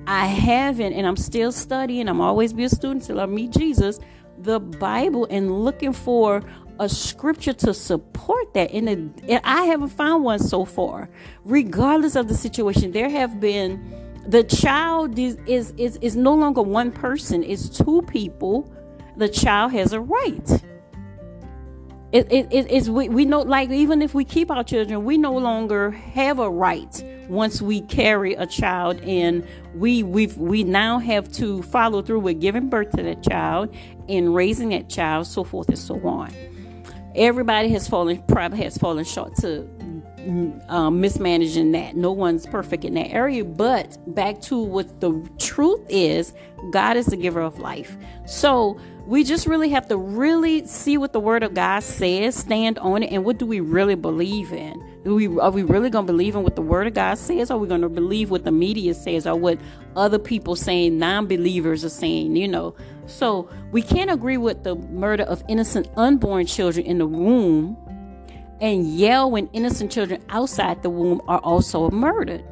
I 0.04 0.26
haven't, 0.26 0.94
and 0.94 1.06
I'm 1.06 1.16
still 1.16 1.52
studying. 1.52 2.08
I'm 2.08 2.20
always 2.20 2.52
be 2.52 2.64
a 2.64 2.68
student 2.68 3.04
till 3.04 3.20
I 3.20 3.26
meet 3.26 3.52
Jesus 3.52 4.00
the 4.38 4.58
Bible 4.58 5.26
and 5.30 5.64
looking 5.64 5.92
for 5.92 6.42
a 6.78 6.88
scripture 6.88 7.52
to 7.52 7.72
support 7.72 8.54
that. 8.54 8.72
And 8.72 9.40
I 9.44 9.64
haven't 9.64 9.90
found 9.90 10.24
one 10.24 10.38
so 10.38 10.64
far. 10.64 11.08
Regardless 11.44 12.16
of 12.16 12.28
the 12.28 12.34
situation, 12.34 12.92
there 12.92 13.08
have 13.08 13.40
been 13.40 14.01
the 14.26 14.44
child 14.44 15.18
is, 15.18 15.36
is 15.46 15.72
is 15.76 15.96
is 15.96 16.16
no 16.16 16.34
longer 16.34 16.62
one 16.62 16.92
person; 16.92 17.42
it's 17.42 17.68
two 17.68 18.02
people. 18.02 18.72
The 19.16 19.28
child 19.28 19.72
has 19.72 19.92
a 19.92 20.00
right. 20.00 20.62
It, 22.12 22.30
it, 22.30 22.48
it 22.52 22.70
is 22.70 22.90
we, 22.90 23.08
we 23.08 23.24
know 23.24 23.40
like 23.40 23.70
even 23.70 24.02
if 24.02 24.12
we 24.12 24.22
keep 24.26 24.50
our 24.50 24.62
children 24.62 25.02
we 25.02 25.16
no 25.16 25.32
longer 25.32 25.92
have 25.92 26.40
a 26.40 26.50
right 26.50 27.02
once 27.26 27.62
we 27.62 27.80
carry 27.80 28.34
a 28.34 28.46
child 28.46 29.00
and 29.00 29.48
we 29.74 30.02
we 30.02 30.26
we 30.26 30.62
now 30.62 30.98
have 30.98 31.32
to 31.32 31.62
follow 31.62 32.02
through 32.02 32.20
with 32.20 32.38
giving 32.38 32.68
birth 32.68 32.90
to 32.90 33.02
that 33.02 33.22
child 33.22 33.74
and 34.10 34.34
raising 34.34 34.68
that 34.68 34.90
child 34.90 35.26
so 35.26 35.42
forth 35.42 35.70
and 35.70 35.78
so 35.78 35.98
on 36.06 36.30
everybody 37.14 37.70
has 37.70 37.88
fallen 37.88 38.22
probably 38.28 38.58
has 38.58 38.76
fallen 38.76 39.06
short 39.06 39.34
to 39.36 39.66
um, 40.68 41.00
mismanaging 41.00 41.72
that 41.72 41.96
no 41.96 42.12
one's 42.12 42.46
perfect 42.46 42.84
in 42.84 42.94
that 42.94 43.08
area 43.08 43.44
but 43.44 43.96
back 44.14 44.40
to 44.40 44.58
what 44.62 45.00
the 45.00 45.12
truth 45.38 45.80
is 45.88 46.32
god 46.70 46.96
is 46.96 47.06
the 47.06 47.16
giver 47.16 47.40
of 47.40 47.58
life 47.58 47.96
so 48.26 48.78
we 49.06 49.24
just 49.24 49.46
really 49.46 49.70
have 49.70 49.88
to 49.88 49.96
really 49.96 50.64
see 50.66 50.96
what 50.96 51.12
the 51.12 51.20
word 51.20 51.42
of 51.42 51.54
God 51.54 51.82
says, 51.82 52.36
stand 52.36 52.78
on 52.78 53.02
it, 53.02 53.12
and 53.12 53.24
what 53.24 53.38
do 53.38 53.46
we 53.46 53.60
really 53.60 53.96
believe 53.96 54.52
in? 54.52 54.80
Do 55.04 55.16
we 55.16 55.26
are 55.26 55.50
we 55.50 55.64
really 55.64 55.90
gonna 55.90 56.06
believe 56.06 56.36
in 56.36 56.44
what 56.44 56.54
the 56.54 56.62
word 56.62 56.86
of 56.86 56.94
God 56.94 57.18
says, 57.18 57.50
or 57.50 57.54
are 57.54 57.58
we 57.58 57.66
gonna 57.66 57.88
believe 57.88 58.30
what 58.30 58.44
the 58.44 58.52
media 58.52 58.94
says, 58.94 59.26
or 59.26 59.34
what 59.34 59.58
other 59.96 60.18
people 60.18 60.54
saying, 60.54 60.98
non-believers 60.98 61.84
are 61.84 61.88
saying, 61.88 62.36
you 62.36 62.46
know? 62.46 62.76
So 63.06 63.50
we 63.72 63.82
can't 63.82 64.10
agree 64.10 64.36
with 64.36 64.62
the 64.62 64.76
murder 64.76 65.24
of 65.24 65.42
innocent 65.48 65.88
unborn 65.96 66.46
children 66.46 66.86
in 66.86 66.98
the 66.98 67.06
womb 67.06 67.76
and 68.62 68.86
yell 68.86 69.28
when 69.28 69.48
innocent 69.48 69.90
children 69.90 70.22
outside 70.28 70.82
the 70.82 70.88
womb 70.88 71.20
are 71.26 71.40
also 71.40 71.90
murdered. 71.90 72.44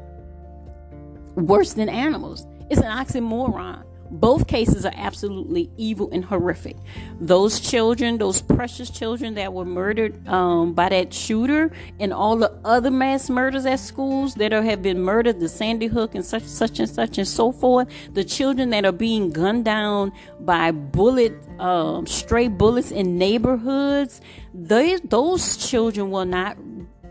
Worse 1.37 1.73
than 1.73 1.89
animals. 1.89 2.47
It's 2.69 2.81
an 2.81 2.89
oxymoron. 2.91 3.85
Both 4.11 4.47
cases 4.47 4.85
are 4.85 4.93
absolutely 4.97 5.71
evil 5.77 6.11
and 6.13 6.25
horrific. 6.25 6.77
Those 7.21 7.61
children, 7.61 8.19
those 8.19 8.43
precious 8.43 8.91
children 8.91 9.35
that 9.35 9.53
were 9.53 9.65
murdered 9.65 10.27
um, 10.29 10.75
by 10.75 10.89
that 10.89 11.15
shooter, 11.15 11.71
and 12.01 12.13
all 12.13 12.37
the 12.37 12.53
other 12.65 12.91
mass 12.91 13.31
murders 13.31 13.67
at 13.67 13.79
schools 13.79 14.35
that 14.35 14.53
are, 14.53 14.63
have 14.63 14.83
been 14.83 15.01
murdered, 15.01 15.39
the 15.39 15.49
Sandy 15.49 15.87
Hook 15.87 16.15
and 16.15 16.25
such, 16.25 16.43
such 16.43 16.81
and 16.81 16.89
such 16.89 17.19
and 17.19 17.29
so 17.29 17.53
forth. 17.53 17.89
The 18.13 18.25
children 18.25 18.71
that 18.71 18.85
are 18.85 18.93
being 18.93 19.31
gunned 19.31 19.65
down 19.65 20.13
by 20.41 20.73
bullet, 20.73 21.33
um, 21.61 22.07
stray 22.07 22.49
bullets 22.49 22.91
in 22.91 23.17
neighborhoods. 23.17 24.21
They, 24.53 24.97
those 24.97 25.57
children 25.57 26.11
will 26.11 26.25
not, 26.25 26.57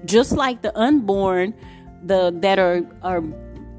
just 0.06 0.34
like 0.34 0.62
the 0.62 0.77
unborn, 0.77 1.53
the 2.03 2.32
that 2.41 2.60
are 2.60 2.82
are 3.01 3.22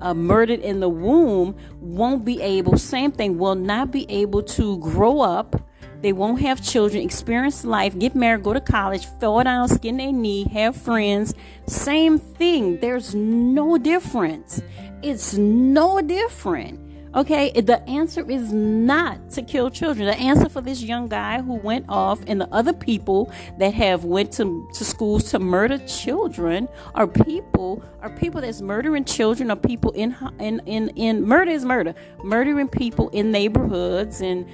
uh, 0.01 0.15
murdered 0.15 0.61
in 0.61 0.81
the 0.81 0.89
womb 0.89 1.57
won't 1.81 2.25
be 2.25 2.41
able, 2.41 2.77
same 2.77 3.13
thing, 3.13 3.39
will 3.39 3.55
not 3.55 3.91
be 3.91 4.07
able 4.11 4.43
to 4.43 4.79
grow 4.79 5.21
up. 5.21 5.61
They 6.03 6.13
won't 6.13 6.41
have 6.41 6.63
children, 6.63 7.03
experience 7.03 7.65
life, 7.65 7.99
get 7.99 8.15
married, 8.15 8.43
go 8.43 8.55
to 8.55 8.61
college, 8.61 9.07
fall 9.21 9.45
down, 9.45 9.69
skin 9.69 9.99
their 9.99 10.13
knee, 10.13 10.45
have 10.49 10.75
friends. 10.75 11.35
Same 11.67 12.19
thing. 12.19 12.81
There's 12.81 13.15
no 13.15 13.77
difference. 13.77 14.63
It's 15.03 15.35
no 15.35 16.01
different. 16.01 16.90
Okay, 17.13 17.51
the 17.51 17.83
answer 17.89 18.29
is 18.31 18.53
not 18.53 19.31
to 19.31 19.43
kill 19.43 19.69
children. 19.69 20.07
The 20.07 20.17
answer 20.17 20.49
for 20.49 20.61
this 20.61 20.81
young 20.81 21.09
guy 21.09 21.43
who 21.43 21.55
went 21.55 21.87
off 21.89 22.21
and 22.29 22.41
the 22.41 22.49
other 22.55 22.73
people 22.73 23.33
that 23.59 23.75
have 23.75 24.05
went 24.05 24.31
to, 24.35 24.69
to 24.75 24.85
schools 24.85 25.25
to 25.33 25.41
murder 25.41 25.79
children 25.79 26.69
are 26.95 27.09
people 27.09 27.83
are 28.01 28.11
people 28.11 28.41
that's 28.41 28.63
murdering 28.63 29.05
children 29.05 29.51
or 29.51 29.57
people 29.57 29.91
in 29.93 30.17
in 30.39 30.61
in, 30.67 30.91
in 30.91 31.27
murder 31.27 31.51
is 31.51 31.65
murder. 31.65 31.97
Murdering 32.23 32.69
people 32.69 33.09
in 33.09 33.33
neighborhoods 33.33 34.21
and 34.21 34.47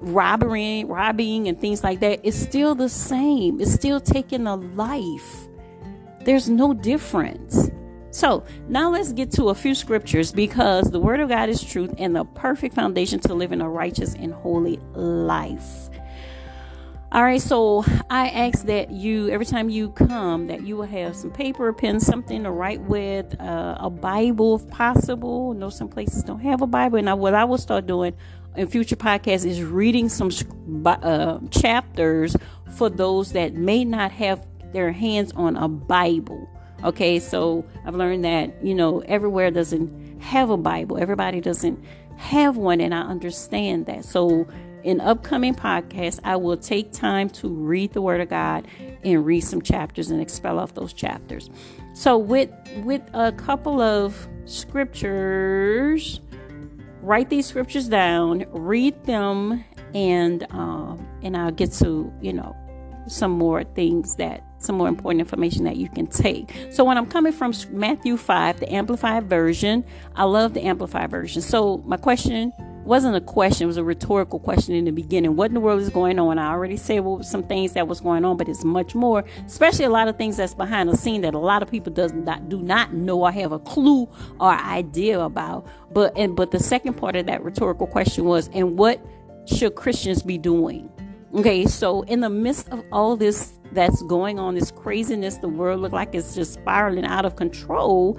robbery, 0.00 0.82
robbing 0.84 1.46
and 1.46 1.60
things 1.60 1.84
like 1.84 2.00
that 2.00 2.26
is 2.26 2.34
still 2.34 2.74
the 2.74 2.88
same. 2.88 3.60
It's 3.60 3.72
still 3.72 4.00
taking 4.00 4.48
a 4.48 4.56
life. 4.56 5.46
There's 6.24 6.48
no 6.48 6.74
difference. 6.74 7.70
So 8.12 8.44
now 8.68 8.90
let's 8.90 9.12
get 9.12 9.32
to 9.32 9.48
a 9.48 9.54
few 9.54 9.74
scriptures 9.74 10.32
because 10.32 10.90
the 10.90 11.00
Word 11.00 11.20
of 11.20 11.30
God 11.30 11.48
is 11.48 11.62
truth 11.62 11.94
and 11.96 12.14
the 12.14 12.24
perfect 12.24 12.74
foundation 12.74 13.18
to 13.20 13.34
live 13.34 13.52
in 13.52 13.62
a 13.62 13.68
righteous 13.68 14.14
and 14.14 14.32
holy 14.34 14.78
life. 14.94 15.88
All 17.10 17.22
right, 17.22 17.40
so 17.40 17.84
I 18.08 18.28
ask 18.28 18.64
that 18.66 18.90
you, 18.90 19.28
every 19.28 19.44
time 19.44 19.68
you 19.68 19.90
come, 19.90 20.46
that 20.46 20.62
you 20.62 20.76
will 20.76 20.86
have 20.86 21.14
some 21.14 21.30
paper, 21.30 21.68
a 21.68 21.74
pen, 21.74 22.00
something 22.00 22.42
to 22.44 22.50
write 22.50 22.80
with, 22.82 23.38
uh, 23.38 23.76
a 23.80 23.90
Bible 23.90 24.56
if 24.56 24.68
possible. 24.68 25.52
I 25.54 25.58
know 25.58 25.68
some 25.68 25.88
places 25.88 26.22
don't 26.22 26.40
have 26.40 26.62
a 26.62 26.66
Bible. 26.66 26.98
And 26.98 27.10
I, 27.10 27.14
what 27.14 27.34
I 27.34 27.44
will 27.44 27.58
start 27.58 27.86
doing 27.86 28.14
in 28.56 28.66
future 28.66 28.96
podcasts 28.96 29.44
is 29.44 29.62
reading 29.62 30.08
some 30.08 30.30
uh, 30.86 31.38
chapters 31.50 32.36
for 32.76 32.88
those 32.88 33.32
that 33.32 33.54
may 33.54 33.84
not 33.84 34.10
have 34.12 34.46
their 34.72 34.92
hands 34.92 35.32
on 35.32 35.56
a 35.56 35.68
Bible. 35.68 36.48
Okay, 36.84 37.20
so 37.20 37.64
I've 37.86 37.94
learned 37.94 38.24
that, 38.24 38.64
you 38.64 38.74
know, 38.74 39.00
everywhere 39.00 39.50
doesn't 39.50 40.20
have 40.20 40.50
a 40.50 40.56
Bible, 40.56 40.98
everybody 40.98 41.40
doesn't 41.40 41.82
have 42.16 42.56
one, 42.56 42.80
and 42.80 42.94
I 42.94 43.02
understand 43.02 43.86
that. 43.86 44.04
So, 44.04 44.46
in 44.82 45.00
upcoming 45.00 45.54
podcasts, 45.54 46.18
I 46.24 46.34
will 46.36 46.56
take 46.56 46.92
time 46.92 47.30
to 47.30 47.48
read 47.48 47.92
the 47.92 48.02
Word 48.02 48.20
of 48.20 48.28
God 48.28 48.66
and 49.04 49.24
read 49.24 49.42
some 49.42 49.62
chapters 49.62 50.10
and 50.10 50.20
expel 50.20 50.58
off 50.58 50.74
those 50.74 50.92
chapters. 50.92 51.50
So, 51.94 52.18
with 52.18 52.50
with 52.84 53.02
a 53.14 53.32
couple 53.32 53.80
of 53.80 54.28
scriptures, 54.44 56.20
write 57.00 57.30
these 57.30 57.46
scriptures 57.46 57.88
down, 57.88 58.44
read 58.50 59.04
them, 59.04 59.64
and 59.94 60.46
um, 60.50 61.06
and 61.22 61.36
I'll 61.36 61.52
get 61.52 61.72
to 61.74 62.12
you 62.20 62.32
know 62.32 62.56
some 63.06 63.32
more 63.32 63.62
things 63.64 64.16
that 64.16 64.42
some 64.62 64.76
more 64.76 64.88
important 64.88 65.20
information 65.20 65.64
that 65.64 65.76
you 65.76 65.88
can 65.88 66.06
take. 66.06 66.54
So 66.70 66.84
when 66.84 66.96
I'm 66.96 67.06
coming 67.06 67.32
from 67.32 67.52
Matthew 67.70 68.16
5, 68.16 68.60
the 68.60 68.72
amplified 68.72 69.24
version, 69.24 69.84
I 70.14 70.24
love 70.24 70.54
the 70.54 70.62
amplified 70.62 71.10
version. 71.10 71.42
So 71.42 71.78
my 71.86 71.96
question 71.96 72.52
wasn't 72.84 73.14
a 73.14 73.20
question, 73.20 73.64
it 73.64 73.66
was 73.66 73.76
a 73.76 73.84
rhetorical 73.84 74.38
question 74.40 74.74
in 74.74 74.84
the 74.84 74.90
beginning. 74.90 75.36
What 75.36 75.46
in 75.50 75.54
the 75.54 75.60
world 75.60 75.80
is 75.80 75.88
going 75.88 76.18
on? 76.18 76.38
I 76.38 76.50
already 76.50 76.76
said 76.76 77.00
well, 77.00 77.22
some 77.22 77.42
things 77.44 77.72
that 77.74 77.86
was 77.86 78.00
going 78.00 78.24
on, 78.24 78.36
but 78.36 78.48
it's 78.48 78.64
much 78.64 78.94
more, 78.94 79.24
especially 79.46 79.84
a 79.84 79.90
lot 79.90 80.08
of 80.08 80.16
things 80.16 80.36
that's 80.36 80.54
behind 80.54 80.88
the 80.88 80.96
scene 80.96 81.20
that 81.22 81.34
a 81.34 81.38
lot 81.38 81.62
of 81.62 81.70
people 81.70 81.92
does 81.92 82.12
not 82.12 82.48
do 82.48 82.60
not 82.60 82.92
know 82.92 83.20
or 83.20 83.30
have 83.30 83.52
a 83.52 83.58
clue 83.60 84.08
or 84.40 84.50
idea 84.50 85.20
about. 85.20 85.66
But 85.92 86.16
and 86.16 86.34
but 86.34 86.50
the 86.50 86.58
second 86.58 86.94
part 86.94 87.14
of 87.16 87.26
that 87.26 87.42
rhetorical 87.44 87.86
question 87.86 88.24
was, 88.24 88.50
and 88.52 88.76
what 88.76 89.00
should 89.46 89.74
Christians 89.74 90.22
be 90.22 90.38
doing? 90.38 90.90
Okay, 91.34 91.64
so 91.64 92.02
in 92.02 92.20
the 92.20 92.28
midst 92.28 92.68
of 92.68 92.84
all 92.92 93.16
this 93.16 93.54
that's 93.72 94.02
going 94.02 94.38
on, 94.38 94.54
this 94.54 94.70
craziness, 94.70 95.38
the 95.38 95.48
world 95.48 95.80
look 95.80 95.92
like 95.92 96.14
it's 96.14 96.34
just 96.34 96.52
spiraling 96.52 97.06
out 97.06 97.24
of 97.24 97.36
control. 97.36 98.18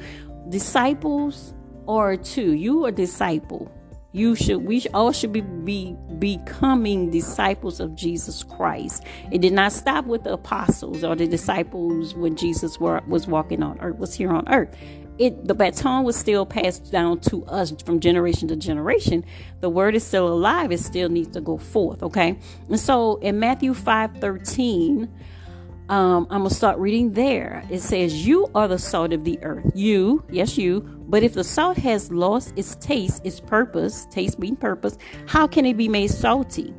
Disciples 0.50 1.54
are 1.88 2.18
too. 2.18 2.54
You 2.54 2.86
are 2.86 2.92
disciple. 2.92 3.72
You 4.14 4.34
should. 4.36 4.66
We 4.66 4.84
all 4.96 5.12
should 5.12 5.32
be, 5.32 5.42
be 5.42 5.96
becoming 6.18 7.12
disciples 7.12 7.80
of 7.80 7.94
Jesus 7.94 8.44
Christ. 8.44 9.04
It 9.32 9.42
did 9.42 9.54
not 9.54 9.74
stop 9.74 10.06
with 10.06 10.24
the 10.24 10.34
apostles 10.34 11.04
or 11.04 11.16
the 11.16 11.28
disciples 11.28 12.16
when 12.16 12.36
Jesus 12.36 12.80
were, 12.80 13.02
was 13.08 13.28
walking 13.28 13.62
on 13.62 13.80
earth, 13.80 13.98
was 13.98 14.16
here 14.16 14.32
on 14.32 14.52
earth 14.52 14.76
it 15.20 15.48
the 15.48 15.54
baton 15.54 16.04
was 16.04 16.16
still 16.16 16.46
passed 16.46 16.92
down 16.92 17.20
to 17.20 17.46
us 17.46 17.74
from 17.86 18.00
generation 18.00 18.48
to 18.48 18.56
generation 18.56 19.24
the 19.62 19.70
word 19.70 19.96
is 19.96 20.04
still 20.04 20.28
alive 20.28 20.72
it 20.72 20.80
still 20.80 21.10
needs 21.10 21.30
to 21.30 21.42
go 21.42 21.58
forth 21.58 22.02
okay 22.02 22.38
and 22.70 22.80
so 22.80 23.16
in 23.18 23.40
matthew 23.40 23.74
5 23.74 24.18
13 24.18 25.10
um, 25.90 26.28
I'm 26.30 26.48
to 26.48 26.50
start 26.50 26.80
reading 26.80 27.12
there. 27.12 27.64
It 27.70 27.82
says, 27.82 28.26
You 28.26 28.50
are 28.56 28.68
the 28.70 28.80
salt 28.80 29.12
of 29.12 29.26
the 29.26 29.38
earth. 29.44 29.70
You, 29.76 30.24
yes, 30.30 30.58
you. 30.58 30.82
But 31.08 31.24
if 31.24 31.34
the 31.34 31.44
salt 31.44 31.78
has 31.78 32.10
lost 32.10 32.54
its 32.56 32.76
taste, 32.76 33.26
its 33.26 33.40
purpose, 33.42 34.08
taste 34.10 34.40
being 34.40 34.56
purpose, 34.56 34.98
how 35.28 35.46
can 35.46 35.66
it 35.66 35.76
be 35.76 35.90
made 35.90 36.08
salty? 36.10 36.74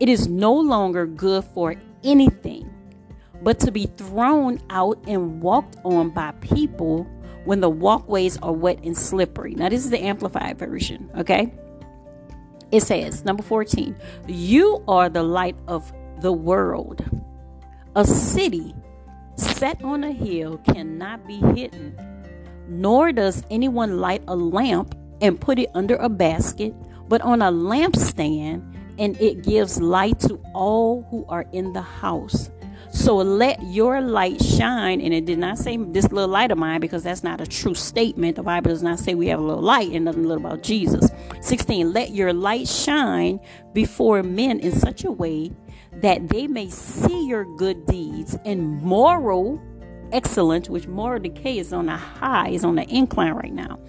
It 0.00 0.08
is 0.08 0.26
no 0.26 0.52
longer 0.52 1.06
good 1.06 1.44
for 1.44 1.76
anything 2.02 2.70
but 3.42 3.60
to 3.60 3.70
be 3.70 3.86
thrown 3.86 4.60
out 4.70 4.98
and 5.06 5.40
walked 5.42 5.76
on 5.84 6.10
by 6.10 6.32
people 6.40 7.06
when 7.44 7.60
the 7.60 7.68
walkways 7.68 8.38
are 8.38 8.52
wet 8.52 8.78
and 8.82 8.96
slippery. 8.96 9.54
Now, 9.54 9.68
this 9.68 9.84
is 9.84 9.90
the 9.90 10.02
amplified 10.02 10.58
version, 10.58 11.10
okay? 11.16 11.52
It 12.70 12.80
says, 12.80 13.24
number 13.24 13.42
14, 13.42 13.96
you 14.26 14.82
are 14.88 15.08
the 15.08 15.22
light 15.22 15.56
of 15.68 15.92
the 16.20 16.32
world. 16.32 17.04
A 17.96 18.04
city 18.04 18.74
set 19.36 19.82
on 19.84 20.04
a 20.04 20.12
hill 20.12 20.58
cannot 20.58 21.26
be 21.26 21.36
hidden, 21.36 21.96
nor 22.68 23.12
does 23.12 23.44
anyone 23.50 23.98
light 23.98 24.22
a 24.26 24.34
lamp 24.34 24.96
and 25.20 25.40
put 25.40 25.58
it 25.58 25.70
under 25.74 25.96
a 25.96 26.08
basket, 26.08 26.74
but 27.08 27.20
on 27.20 27.42
a 27.42 27.52
lampstand, 27.52 28.74
and 28.98 29.20
it 29.20 29.42
gives 29.42 29.80
light 29.80 30.18
to 30.20 30.40
all 30.54 31.06
who 31.10 31.24
are 31.28 31.46
in 31.52 31.72
the 31.72 31.82
house. 31.82 32.50
So 32.94 33.16
let 33.16 33.60
your 33.64 34.00
light 34.00 34.40
shine. 34.40 35.00
And 35.00 35.12
it 35.12 35.24
did 35.26 35.38
not 35.38 35.58
say 35.58 35.76
this 35.76 36.10
little 36.12 36.28
light 36.30 36.52
of 36.52 36.58
mine 36.58 36.80
because 36.80 37.02
that's 37.02 37.24
not 37.24 37.40
a 37.40 37.46
true 37.46 37.74
statement. 37.74 38.36
The 38.36 38.44
Bible 38.44 38.70
does 38.70 38.84
not 38.84 39.00
say 39.00 39.16
we 39.16 39.26
have 39.26 39.40
a 39.40 39.42
little 39.42 39.62
light 39.62 39.90
and 39.90 40.04
nothing 40.04 40.22
little 40.22 40.46
about 40.46 40.62
Jesus. 40.62 41.10
16. 41.40 41.92
Let 41.92 42.12
your 42.12 42.32
light 42.32 42.68
shine 42.68 43.40
before 43.72 44.22
men 44.22 44.60
in 44.60 44.72
such 44.72 45.04
a 45.04 45.10
way 45.10 45.50
that 45.94 46.28
they 46.28 46.46
may 46.46 46.70
see 46.70 47.26
your 47.26 47.44
good 47.56 47.84
deeds 47.84 48.38
and 48.44 48.80
moral 48.80 49.60
excellence, 50.12 50.70
which 50.70 50.86
moral 50.86 51.20
decay 51.20 51.58
is 51.58 51.72
on 51.72 51.88
a 51.88 51.96
high, 51.96 52.50
is 52.50 52.64
on 52.64 52.76
the 52.76 52.88
incline 52.88 53.32
right 53.32 53.52
now. 53.52 53.80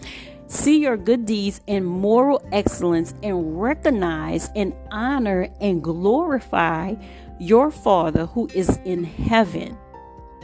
See 0.47 0.79
your 0.79 0.97
good 0.97 1.25
deeds 1.25 1.61
and 1.67 1.85
moral 1.85 2.43
excellence 2.51 3.13
and 3.23 3.61
recognize 3.61 4.49
and 4.55 4.73
honor 4.91 5.49
and 5.61 5.83
glorify 5.83 6.95
your 7.39 7.71
Father 7.71 8.25
who 8.25 8.47
is 8.53 8.79
in 8.85 9.03
heaven. 9.03 9.77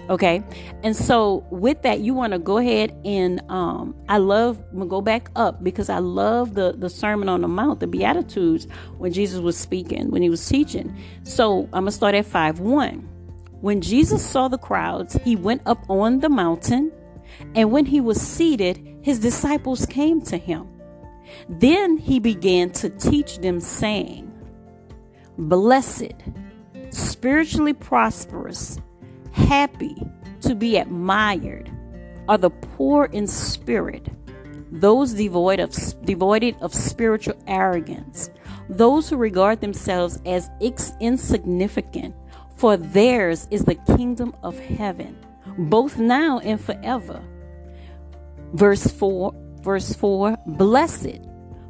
Okay. 0.10 0.43
And 0.83 0.95
so 0.95 1.45
with 1.51 1.83
that, 1.83 2.00
you 2.01 2.13
want 2.13 2.33
to 2.33 2.39
go 2.39 2.57
ahead 2.57 2.93
and 3.05 3.41
um 3.50 3.95
I 4.10 4.17
love 4.17 4.62
I'm 4.71 4.88
go 4.88 5.01
back 5.01 5.29
up 5.36 5.63
because 5.63 5.89
I 5.89 6.00
love 6.00 6.53
the 6.53 6.74
the 6.74 6.89
Sermon 6.89 7.29
on 7.29 7.41
the 7.41 7.48
Mount, 7.48 7.79
the 7.79 7.88
Beatitudes, 7.88 8.67
when 8.98 9.13
Jesus 9.13 9.39
was 9.39 9.57
speaking, 9.57 10.10
when 10.12 10.21
he 10.21 10.29
was 10.29 10.45
teaching. 10.45 10.95
So 11.24 11.63
I'm 11.65 11.83
gonna 11.83 11.91
start 11.91 12.15
at 12.15 12.25
five 12.25 12.60
one. 12.60 13.07
When 13.62 13.79
Jesus 13.79 14.25
saw 14.25 14.48
the 14.48 14.57
crowds, 14.57 15.13
he 15.24 15.36
went 15.36 15.62
up 15.67 15.88
on 15.88 16.19
the 16.19 16.29
mountain, 16.29 16.91
and 17.53 17.71
when 17.71 17.86
he 17.86 18.01
was 18.01 18.19
seated, 18.19 18.98
his 19.03 19.19
disciples 19.19 19.86
came 19.86 20.19
to 20.24 20.38
him. 20.38 20.67
Then 21.48 21.98
he 21.98 22.19
began 22.19 22.71
to 22.71 22.89
teach 22.89 23.38
them, 23.38 23.60
saying, 23.60 24.31
Blessed 25.38 26.13
spiritually 26.91 27.74
prosperous, 27.74 28.79
happy, 29.31 29.95
to 30.41 30.55
be 30.55 30.77
admired 30.77 31.71
are 32.27 32.38
the 32.38 32.50
poor 32.50 33.05
in 33.05 33.27
spirit, 33.27 34.07
those 34.71 35.13
devoid 35.13 35.60
of 35.60 35.75
devoid 36.05 36.55
of 36.62 36.74
spiritual 36.74 37.36
arrogance, 37.48 38.29
those 38.69 39.10
who 39.10 39.17
regard 39.17 39.62
themselves 39.62 40.19
as 40.25 40.50
insignificant, 41.00 42.15
for 42.55 42.77
theirs 42.77 43.48
is 43.51 43.65
the 43.65 43.75
kingdom 43.98 44.36
of 44.43 44.57
heaven, 44.60 45.17
both 45.57 45.98
now 45.98 46.39
and 46.39 46.60
forever. 46.60 47.21
Verse 48.53 48.88
4, 48.88 49.33
verse 49.62 49.93
4, 49.93 50.38
blessed, 50.45 51.19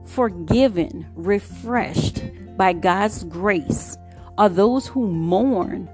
forgiven, 0.06 1.08
refreshed 1.16 2.24
by 2.58 2.74
God's 2.74 3.24
grace 3.24 3.98
are 4.42 4.50
those 4.50 4.88
who 4.88 5.08
mourn 5.08 5.88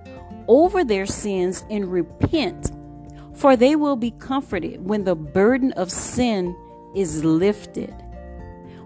over 0.47 0.85
their 0.85 1.05
sins 1.05 1.65
and 1.69 1.91
repent, 1.91 2.71
for 3.33 3.57
they 3.57 3.75
will 3.75 3.97
be 3.97 4.11
comforted 4.11 4.87
when 4.87 5.03
the 5.03 5.15
burden 5.15 5.73
of 5.73 5.91
sin 5.91 6.55
is 6.95 7.25
lifted. 7.25 7.93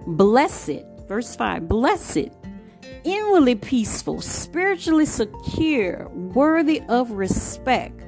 Blessed, 0.08 0.84
verse 1.08 1.36
5 1.36 1.70
blessed, 1.70 2.32
inwardly 3.04 3.54
peaceful, 3.54 4.20
spiritually 4.20 5.06
secure, 5.06 6.10
worthy 6.10 6.82
of 6.90 7.12
respect 7.12 8.02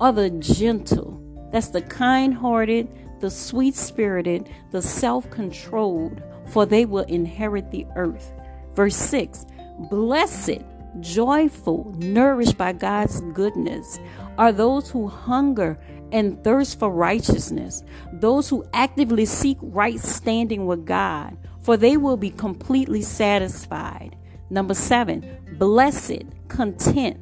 are 0.00 0.10
the 0.10 0.30
gentle. 0.30 1.20
That's 1.52 1.68
the 1.68 1.82
kind 1.82 2.32
hearted, 2.32 2.88
the 3.20 3.30
sweet 3.30 3.74
spirited, 3.74 4.48
the 4.70 4.80
self 4.80 5.28
controlled, 5.28 6.22
for 6.46 6.64
they 6.64 6.86
will 6.86 7.04
inherit 7.04 7.70
the 7.70 7.84
earth. 7.94 8.32
Verse 8.74 8.96
6 8.96 9.44
Blessed 9.90 10.62
joyful, 11.00 11.94
nourished 11.98 12.58
by 12.58 12.72
God's 12.72 13.20
goodness, 13.32 13.98
are 14.38 14.52
those 14.52 14.90
who 14.90 15.08
hunger 15.08 15.78
and 16.12 16.42
thirst 16.44 16.78
for 16.78 16.90
righteousness, 16.90 17.82
those 18.12 18.48
who 18.48 18.64
actively 18.72 19.24
seek 19.24 19.58
right 19.60 19.98
standing 19.98 20.66
with 20.66 20.86
God, 20.86 21.36
for 21.60 21.76
they 21.76 21.96
will 21.96 22.16
be 22.16 22.30
completely 22.30 23.02
satisfied. 23.02 24.16
Number 24.50 24.74
seven, 24.74 25.24
blessed, 25.58 26.24
content, 26.48 27.18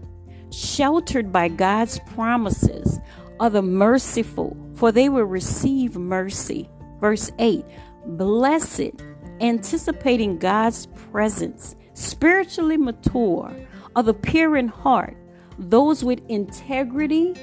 sheltered 0.51 1.33
by 1.33 1.49
God's 1.49 1.99
promises, 2.15 2.99
are 3.41 3.51
the 3.51 3.63
merciful, 3.63 4.57
for 4.75 4.93
they 4.93 5.09
will 5.09 5.25
receive 5.25 5.97
mercy. 5.97 6.69
Verse 7.01 7.33
8, 7.39 7.65
blessed, 8.07 8.93
anticipating 9.41 10.39
God's 10.39 10.87
presence 11.11 11.75
spiritually 12.03 12.77
mature 12.77 13.55
are 13.95 14.03
the 14.03 14.15
pure 14.15 14.57
in 14.57 14.69
heart, 14.69 15.17
those 15.59 16.05
with 16.05 16.21
integrity, 16.29 17.35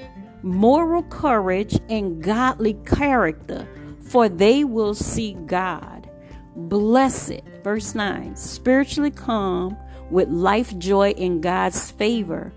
moral 0.42 1.04
courage, 1.04 1.80
and 1.90 2.22
godly 2.22 2.74
character, 2.86 3.68
for 4.00 4.28
they 4.30 4.64
will 4.64 4.94
see 4.94 5.34
God. 5.46 6.10
Blessed, 6.56 7.42
verse 7.64 7.96
9, 7.96 8.36
spiritually 8.36 9.12
calm, 9.12 9.78
with 10.10 10.28
life 10.30 10.78
joy 10.78 11.12
in 11.12 11.40
God's 11.40 11.92
favor, 11.92 12.52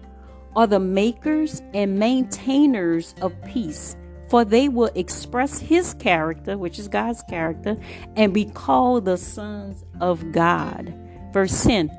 are 0.57 0.67
the 0.67 0.81
makers 0.81 1.63
and 1.75 1.99
maintainers 1.99 3.15
of 3.21 3.33
peace, 3.45 3.97
for 4.29 4.45
they 4.45 4.69
will 4.69 4.91
express 4.95 5.59
His 5.59 5.95
character, 5.95 6.57
which 6.57 6.79
is 6.79 6.89
God's 6.89 7.23
character, 7.29 7.77
and 8.17 8.33
be 8.33 8.47
called 8.47 9.05
the 9.05 9.19
sons 9.19 9.85
of 10.01 10.33
God. 10.33 10.95
Verse 11.33 11.65
10 11.65 11.91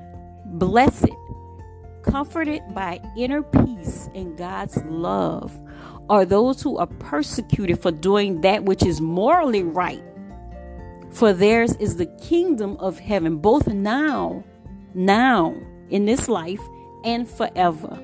Blessed, 0.46 1.10
comforted 2.04 2.62
by 2.74 3.00
inner 3.18 3.42
peace 3.42 4.10
and 4.14 4.38
God's 4.38 4.78
love, 4.86 5.52
are 6.10 6.26
those 6.26 6.62
who 6.62 6.78
are 6.78 6.88
persecuted 6.88 7.82
for 7.82 7.92
doing 7.92 8.42
that 8.42 8.64
which 8.64 8.84
is 8.84 9.02
morally 9.02 9.64
right. 9.64 10.04
For 11.12 11.34
theirs 11.34 11.76
is 11.78 11.96
the 11.96 12.06
kingdom 12.06 12.78
of 12.78 13.00
heaven, 13.00 13.38
both 13.38 13.68
now, 13.68 14.44
now, 14.94 15.56
in 15.90 16.06
this 16.06 16.28
life, 16.28 16.62
and 17.04 17.28
forever. 17.28 18.00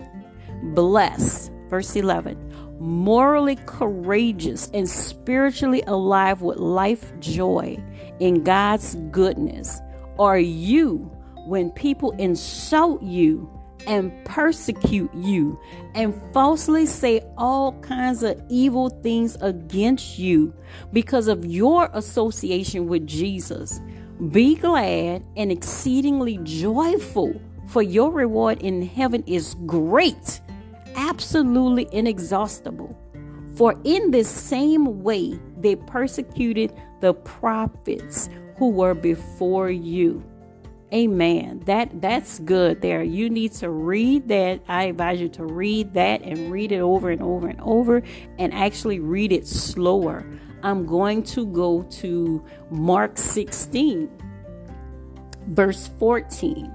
Bless, 0.74 1.52
verse 1.70 1.96
11, 1.96 2.80
morally 2.80 3.58
courageous 3.66 4.70
and 4.74 4.90
spiritually 4.90 5.84
alive 5.86 6.42
with 6.42 6.58
life 6.58 7.12
joy 7.20 7.78
in 8.20 8.44
God's 8.44 8.96
goodness 9.12 9.80
are 10.18 10.40
you 10.40 11.10
when 11.50 11.72
people 11.72 12.12
insult 12.20 13.02
you 13.02 13.50
and 13.88 14.14
persecute 14.24 15.12
you 15.16 15.60
and 15.96 16.14
falsely 16.32 16.86
say 16.86 17.22
all 17.40 17.74
kinds 17.82 18.22
of 18.22 18.40
evil 18.50 18.90
things 18.90 19.36
against 19.42 20.20
you 20.20 20.54
because 20.94 21.28
of 21.28 21.44
your 21.44 21.90
association 21.94 22.88
with 22.88 23.08
Jesus. 23.08 23.82
Be 24.32 24.54
glad 24.54 25.26
and 25.36 25.52
exceedingly 25.52 26.38
joyful, 26.44 27.42
for 27.68 27.82
your 27.82 28.12
reward 28.12 28.62
in 28.62 28.84
heaven 28.84 29.24
is 29.26 29.56
great, 29.66 30.42
absolutely 30.96 31.88
inexhaustible. 31.92 32.96
For 33.56 33.74
in 33.86 34.12
this 34.12 34.30
same 34.30 35.02
way 35.02 35.40
they 35.58 35.78
persecuted 35.78 36.74
the 37.02 37.16
prophets 37.16 38.30
who 38.58 38.70
were 38.70 38.94
before 38.94 39.72
you. 39.72 40.24
Amen. 40.94 41.62
That 41.66 42.02
that's 42.02 42.40
good 42.40 42.82
there. 42.82 43.04
You 43.04 43.30
need 43.30 43.54
to 43.54 43.70
read 43.70 44.28
that. 44.30 44.62
I 44.68 44.86
advise 44.86 45.22
you 45.22 45.30
to 45.30 45.46
read 45.46 45.94
that 45.94 46.24
and 46.24 46.52
read 46.52 46.72
it 46.72 46.80
over 46.80 47.12
and 47.12 47.22
over 47.22 47.48
and 47.48 47.62
over 47.62 48.02
and 48.40 48.54
actually 48.54 49.00
read 49.00 49.32
it 49.32 49.48
slower. 49.48 50.26
I'm 50.64 50.86
going 50.86 51.24
to 51.24 51.46
go 51.46 51.84
to 51.84 52.44
Mark 52.72 53.18
16 53.18 54.10
verse 55.50 55.90
14. 56.00 56.74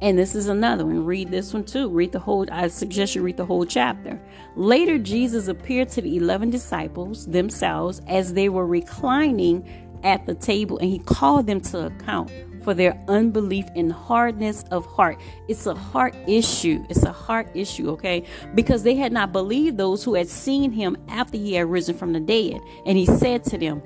And 0.00 0.16
this 0.16 0.36
is 0.36 0.46
another 0.46 0.86
one. 0.86 1.04
Read 1.04 1.30
this 1.30 1.52
one 1.52 1.64
too. 1.64 1.88
Read 1.88 2.12
the 2.12 2.20
whole, 2.20 2.46
I 2.52 2.68
suggest 2.68 3.14
you 3.14 3.22
read 3.22 3.36
the 3.36 3.44
whole 3.44 3.64
chapter. 3.64 4.20
Later, 4.54 4.96
Jesus 4.96 5.48
appeared 5.48 5.88
to 5.90 6.02
the 6.02 6.16
11 6.16 6.50
disciples 6.50 7.26
themselves 7.26 8.00
as 8.06 8.32
they 8.32 8.48
were 8.48 8.66
reclining 8.66 9.66
at 10.04 10.24
the 10.26 10.34
table 10.34 10.78
and 10.78 10.88
he 10.88 11.00
called 11.00 11.48
them 11.48 11.60
to 11.60 11.86
account 11.86 12.30
for 12.68 12.74
their 12.74 13.02
unbelief 13.08 13.64
and 13.76 13.90
hardness 13.90 14.62
of 14.70 14.84
heart. 14.84 15.18
It's 15.48 15.64
a 15.64 15.74
heart 15.74 16.14
issue. 16.26 16.84
It's 16.90 17.02
a 17.02 17.12
heart 17.12 17.48
issue, 17.54 17.88
okay? 17.92 18.24
Because 18.54 18.82
they 18.82 18.94
had 18.94 19.10
not 19.10 19.32
believed 19.32 19.78
those 19.78 20.04
who 20.04 20.12
had 20.12 20.28
seen 20.28 20.70
him 20.70 20.98
after 21.08 21.38
he 21.38 21.54
had 21.54 21.70
risen 21.70 21.96
from 21.96 22.12
the 22.12 22.20
dead. 22.20 22.60
And 22.84 22.98
he 22.98 23.06
said 23.06 23.42
to 23.44 23.56
them, 23.56 23.80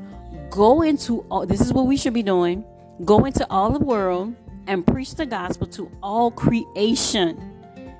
Go 0.51 0.83
into 0.83 1.25
all, 1.31 1.47
this 1.47 1.61
is 1.61 1.73
what 1.73 1.87
we 1.87 1.97
should 1.97 2.12
be 2.12 2.25
doing. 2.25 2.64
Go 3.05 3.25
into 3.25 3.49
all 3.49 3.71
the 3.71 3.79
world 3.79 4.35
and 4.66 4.85
preach 4.85 5.14
the 5.14 5.27
gospel 5.27 5.68
to 5.68 5.88
all 6.03 6.33
creation. 6.33 7.38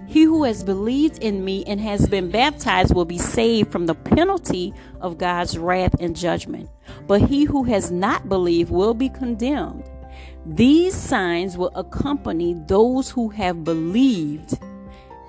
He 0.09 0.25
who 0.25 0.43
has 0.43 0.65
believed 0.65 1.23
in 1.23 1.45
me 1.45 1.63
and 1.65 1.81
has 1.81 2.09
been 2.09 2.29
baptized 2.29 2.93
will 2.93 3.05
be 3.05 3.19
saved 3.19 3.71
from 3.71 3.87
the 3.87 3.95
penalty 3.95 4.75
of 5.01 5.17
God's 5.17 5.57
wrath 5.57 5.95
and 6.01 6.17
judgment. 6.17 6.69
But 7.07 7.23
he 7.23 7.45
who 7.45 7.63
has 7.63 7.93
not 7.93 8.29
believed 8.29 8.73
will 8.73 8.95
be 8.95 9.09
condemned. 9.09 9.89
These 10.45 10.95
signs 10.95 11.57
will 11.57 11.71
accompany 11.75 12.55
those 12.55 13.11
who 13.11 13.29
have 13.31 13.65
believed. 13.65 14.59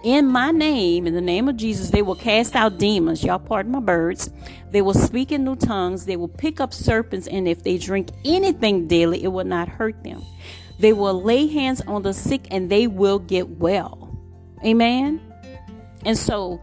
In 0.03 0.27
my 0.27 0.51
name, 0.51 1.07
in 1.07 1.13
the 1.13 1.21
name 1.21 1.47
of 1.47 1.55
Jesus, 1.55 1.91
they 1.91 2.01
will 2.01 2.15
cast 2.15 2.55
out 2.55 2.77
demons. 2.77 3.23
Y'all 3.23 3.39
pardon 3.39 3.71
my 3.71 3.79
birds. 3.79 4.31
They 4.71 4.81
will 4.81 4.93
speak 4.93 5.31
in 5.31 5.45
new 5.45 5.55
tongues. 5.55 6.05
They 6.05 6.17
will 6.17 6.27
pick 6.27 6.59
up 6.59 6.73
serpents. 6.73 7.27
And 7.27 7.47
if 7.47 7.63
they 7.63 7.77
drink 7.77 8.09
anything 8.25 8.87
daily, 8.87 9.23
it 9.23 9.29
will 9.29 9.45
not 9.45 9.69
hurt 9.69 10.03
them. 10.03 10.21
They 10.79 10.91
will 10.91 11.21
lay 11.21 11.47
hands 11.47 11.81
on 11.81 12.01
the 12.01 12.13
sick 12.13 12.47
and 12.51 12.69
they 12.69 12.87
will 12.87 13.19
get 13.19 13.47
well. 13.47 14.17
Amen. 14.65 15.21
And 16.05 16.17
so 16.17 16.59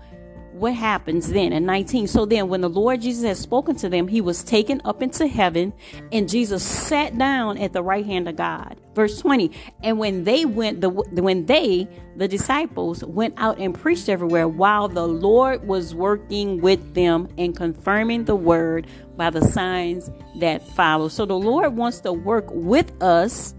what 0.61 0.75
happens 0.75 1.31
then 1.31 1.53
in 1.53 1.65
19 1.65 2.07
so 2.07 2.25
then 2.27 2.49
when 2.49 2.61
the 2.61 2.69
lord 2.69 3.01
jesus 3.01 3.25
had 3.25 3.37
spoken 3.37 3.75
to 3.75 3.89
them 3.89 4.07
he 4.07 4.21
was 4.21 4.45
taken 4.45 4.81
up 4.85 5.03
into 5.03 5.27
heaven 5.27 5.73
and 6.13 6.29
jesus 6.29 6.63
sat 6.63 7.17
down 7.17 7.57
at 7.59 7.73
the 7.73 7.83
right 7.83 8.07
hand 8.07 8.29
of 8.29 8.37
god. 8.37 8.77
Verse 8.95 9.21
20 9.21 9.51
and 9.83 9.99
when 9.99 10.25
they 10.25 10.45
went 10.45 10.81
the 10.81 10.91
when 10.91 11.47
they 11.47 11.89
the 12.17 12.29
disciples 12.29 13.05
went 13.05 13.35
out 13.39 13.59
and 13.59 13.75
preached 13.75 14.09
everywhere 14.09 14.49
while 14.49 14.89
the 14.89 15.07
lord 15.07 15.67
was 15.67 15.95
working 15.95 16.61
with 16.61 16.95
them 16.95 17.29
and 17.39 17.57
confirming 17.57 18.25
the 18.25 18.37
word 18.37 18.87
by 19.17 19.31
the 19.31 19.41
signs 19.49 20.11
that 20.41 20.67
follow 20.69 21.09
so 21.09 21.25
the 21.25 21.33
lord 21.39 21.77
wants 21.77 22.01
to 22.01 22.13
work 22.13 22.47
with 22.51 22.91
us 23.03 23.55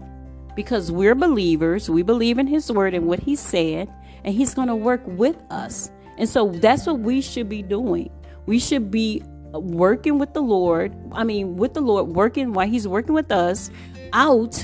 because 0.54 0.92
we're 0.92 1.14
believers. 1.14 1.88
We 1.88 2.02
believe 2.02 2.38
in 2.38 2.46
his 2.46 2.70
word 2.70 2.94
and 2.94 3.06
what 3.06 3.20
he 3.20 3.36
said 3.36 3.88
and 4.24 4.34
he's 4.34 4.54
going 4.54 4.68
to 4.68 4.76
work 4.76 5.02
with 5.06 5.36
us 5.50 5.90
and 6.18 6.28
so 6.28 6.50
that's 6.50 6.86
what 6.86 7.00
we 7.00 7.20
should 7.20 7.48
be 7.48 7.62
doing. 7.62 8.10
We 8.46 8.58
should 8.58 8.90
be 8.90 9.22
working 9.52 10.18
with 10.18 10.34
the 10.34 10.42
Lord. 10.42 10.94
I 11.12 11.24
mean, 11.24 11.56
with 11.56 11.74
the 11.74 11.80
Lord, 11.80 12.08
working 12.08 12.52
while 12.52 12.68
He's 12.68 12.86
working 12.88 13.14
with 13.14 13.30
us 13.30 13.70
out, 14.12 14.62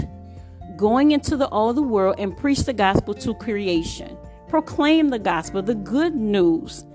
going 0.76 1.10
into 1.12 1.36
the 1.36 1.48
all 1.48 1.72
the 1.72 1.82
world 1.82 2.16
and 2.18 2.36
preach 2.36 2.60
the 2.60 2.72
gospel 2.72 3.14
to 3.14 3.34
creation. 3.34 4.16
Proclaim 4.48 5.10
the 5.10 5.18
gospel, 5.18 5.62
the 5.62 5.74
good 5.74 6.14
news 6.14 6.86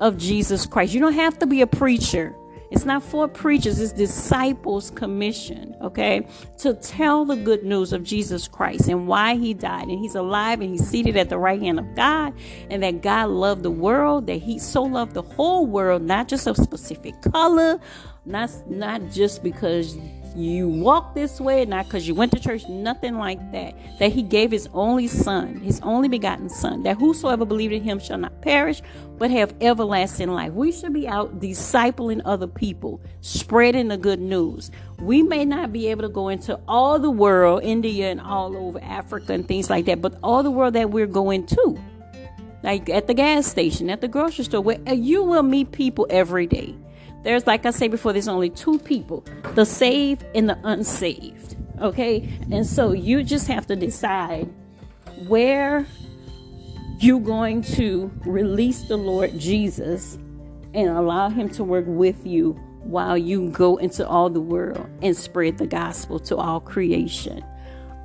of 0.00 0.18
Jesus 0.18 0.66
Christ. 0.66 0.92
You 0.92 1.00
don't 1.00 1.14
have 1.14 1.38
to 1.38 1.46
be 1.46 1.62
a 1.62 1.66
preacher. 1.66 2.34
It's 2.70 2.84
not 2.84 3.02
for 3.02 3.26
preachers, 3.26 3.80
it's 3.80 3.92
disciples' 3.92 4.90
commission, 4.92 5.74
okay? 5.82 6.26
To 6.58 6.74
tell 6.74 7.24
the 7.24 7.34
good 7.34 7.64
news 7.64 7.92
of 7.92 8.04
Jesus 8.04 8.46
Christ 8.46 8.88
and 8.88 9.08
why 9.08 9.34
he 9.34 9.54
died. 9.54 9.88
And 9.88 9.98
he's 9.98 10.14
alive 10.14 10.60
and 10.60 10.70
he's 10.70 10.86
seated 10.86 11.16
at 11.16 11.28
the 11.28 11.38
right 11.38 11.60
hand 11.60 11.80
of 11.80 11.94
God. 11.96 12.32
And 12.70 12.82
that 12.82 13.02
God 13.02 13.30
loved 13.30 13.64
the 13.64 13.70
world, 13.70 14.28
that 14.28 14.40
he 14.40 14.58
so 14.58 14.82
loved 14.82 15.14
the 15.14 15.22
whole 15.22 15.66
world, 15.66 16.02
not 16.02 16.28
just 16.28 16.46
a 16.46 16.54
specific 16.54 17.20
color, 17.22 17.80
not, 18.24 18.50
not 18.68 19.10
just 19.10 19.42
because 19.42 19.96
you 20.36 20.68
walk 20.68 21.14
this 21.14 21.40
way, 21.40 21.64
not 21.64 21.86
because 21.86 22.06
you 22.06 22.14
went 22.14 22.32
to 22.32 22.40
church, 22.40 22.68
nothing 22.68 23.16
like 23.16 23.38
that. 23.52 23.74
That 23.98 24.12
he 24.12 24.22
gave 24.22 24.50
his 24.50 24.68
only 24.72 25.08
son, 25.08 25.56
his 25.56 25.80
only 25.80 26.08
begotten 26.08 26.48
son, 26.48 26.82
that 26.84 26.98
whosoever 26.98 27.44
believed 27.44 27.72
in 27.72 27.82
him 27.82 27.98
shall 27.98 28.18
not 28.18 28.40
perish, 28.40 28.80
but 29.18 29.30
have 29.30 29.54
everlasting 29.60 30.30
life. 30.30 30.52
We 30.52 30.72
should 30.72 30.92
be 30.92 31.08
out 31.08 31.40
discipling 31.40 32.22
other 32.24 32.46
people, 32.46 33.00
spreading 33.20 33.88
the 33.88 33.96
good 33.96 34.20
news. 34.20 34.70
We 35.00 35.22
may 35.22 35.44
not 35.44 35.72
be 35.72 35.88
able 35.88 36.02
to 36.02 36.08
go 36.08 36.28
into 36.28 36.58
all 36.68 36.98
the 36.98 37.10
world, 37.10 37.62
India 37.62 38.10
and 38.10 38.20
all 38.20 38.56
over 38.56 38.80
Africa 38.82 39.32
and 39.32 39.46
things 39.46 39.68
like 39.68 39.86
that, 39.86 40.00
but 40.00 40.16
all 40.22 40.42
the 40.42 40.50
world 40.50 40.74
that 40.74 40.90
we're 40.90 41.06
going 41.06 41.46
to. 41.46 41.78
Like 42.62 42.88
at 42.90 43.06
the 43.06 43.14
gas 43.14 43.46
station, 43.46 43.90
at 43.90 44.00
the 44.00 44.08
grocery 44.08 44.44
store, 44.44 44.60
where 44.60 44.78
you 44.92 45.22
will 45.22 45.42
meet 45.42 45.72
people 45.72 46.06
every 46.10 46.46
day 46.46 46.76
there's, 47.22 47.46
like 47.46 47.66
I 47.66 47.70
say 47.70 47.88
before, 47.88 48.12
there's 48.12 48.28
only 48.28 48.50
two 48.50 48.78
people 48.78 49.24
the 49.54 49.66
saved 49.66 50.24
and 50.34 50.48
the 50.48 50.58
unsaved. 50.64 51.56
Okay? 51.80 52.28
And 52.50 52.66
so 52.66 52.92
you 52.92 53.22
just 53.22 53.46
have 53.48 53.66
to 53.66 53.76
decide 53.76 54.48
where 55.26 55.86
you're 56.98 57.20
going 57.20 57.62
to 57.62 58.10
release 58.26 58.82
the 58.82 58.96
Lord 58.96 59.38
Jesus 59.38 60.16
and 60.74 60.88
allow 60.88 61.28
Him 61.28 61.48
to 61.50 61.64
work 61.64 61.84
with 61.86 62.26
you 62.26 62.52
while 62.82 63.16
you 63.16 63.50
go 63.50 63.76
into 63.76 64.06
all 64.06 64.30
the 64.30 64.40
world 64.40 64.86
and 65.02 65.16
spread 65.16 65.58
the 65.58 65.66
gospel 65.66 66.18
to 66.20 66.36
all 66.36 66.60
creation. 66.60 67.44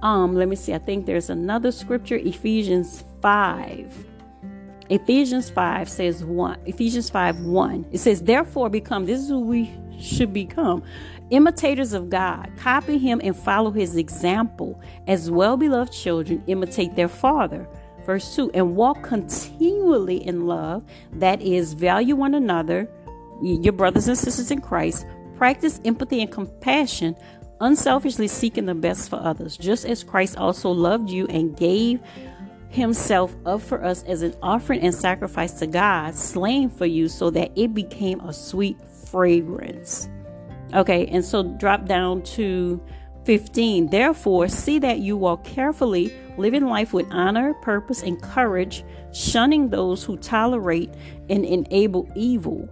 Um, 0.02 0.36
let 0.36 0.48
me 0.48 0.56
see. 0.56 0.74
I 0.74 0.78
think 0.78 1.06
there's 1.06 1.30
another 1.30 1.72
scripture, 1.72 2.18
Ephesians 2.18 3.04
5 3.22 4.06
Ephesians 4.90 5.50
5 5.50 5.90
says 5.90 6.24
1. 6.24 6.60
Ephesians 6.66 7.10
5 7.10 7.42
1. 7.42 7.86
It 7.92 7.98
says, 8.00 8.22
Therefore, 8.22 8.70
become, 8.70 9.06
this 9.06 9.20
is 9.20 9.30
who 9.30 9.42
we 9.42 9.74
should 10.00 10.34
become, 10.34 10.84
imitators 11.32 11.94
of 11.94 12.10
God. 12.10 12.52
Copy 12.58 12.98
him 12.98 13.20
and 13.24 13.36
follow 13.36 13.72
his 13.72 13.96
example. 13.96 14.80
As 15.08 15.32
well 15.32 15.58
beloved 15.58 15.92
children, 15.92 16.44
imitate 16.48 16.96
their 16.96 17.08
father. 17.08 17.68
Verse 18.06 18.36
2 18.36 18.52
And 18.54 18.76
walk 18.76 19.02
continually 19.02 20.26
in 20.26 20.46
love, 20.46 20.84
that 21.14 21.42
is, 21.42 21.74
value 21.74 22.16
one 22.16 22.36
another, 22.36 22.88
your 23.42 23.74
brothers 23.74 24.08
and 24.08 24.18
sisters 24.18 24.52
in 24.52 24.62
Christ. 24.62 25.08
Practice 25.36 25.82
empathy 25.84 26.22
and 26.22 26.32
compassion, 26.32 27.16
unselfishly 27.60 28.28
seeking 28.28 28.68
the 28.68 28.76
best 28.76 29.10
for 29.10 29.18
others, 29.18 29.58
just 29.58 29.86
as 29.86 30.04
Christ 30.04 30.38
also 30.38 30.70
loved 30.70 31.10
you 31.10 31.26
and 31.28 31.58
gave 31.58 32.00
himself 32.70 33.36
up 33.46 33.62
for 33.62 33.84
us 33.84 34.04
as 34.04 34.22
an 34.22 34.36
offering 34.42 34.82
and 34.82 34.94
sacrifice 34.94 35.54
to 35.54 35.68
God, 35.68 36.16
slain 36.16 36.70
for 36.70 36.86
you, 36.86 37.08
so 37.08 37.30
that 37.32 37.52
it 37.56 37.74
became 37.74 38.20
a 38.22 38.34
sweet 38.34 38.78
fragrance. 39.06 40.10
Okay, 40.74 41.08
and 41.08 41.24
so 41.24 41.44
drop 41.44 41.86
down 41.86 42.22
to 42.24 42.82
15. 43.26 43.90
Therefore, 43.90 44.48
see 44.48 44.80
that 44.80 45.00
you 45.00 45.18
walk 45.18 45.44
carefully, 45.44 46.14
living 46.38 46.66
life 46.66 46.94
with 46.94 47.08
honor, 47.12 47.54
purpose, 47.56 48.04
and 48.04 48.22
courage, 48.22 48.84
shunning 49.14 49.70
those 49.70 50.04
who 50.04 50.18
tolerate 50.18 50.90
and 51.30 51.46
enable 51.46 52.10
evil. 52.16 52.70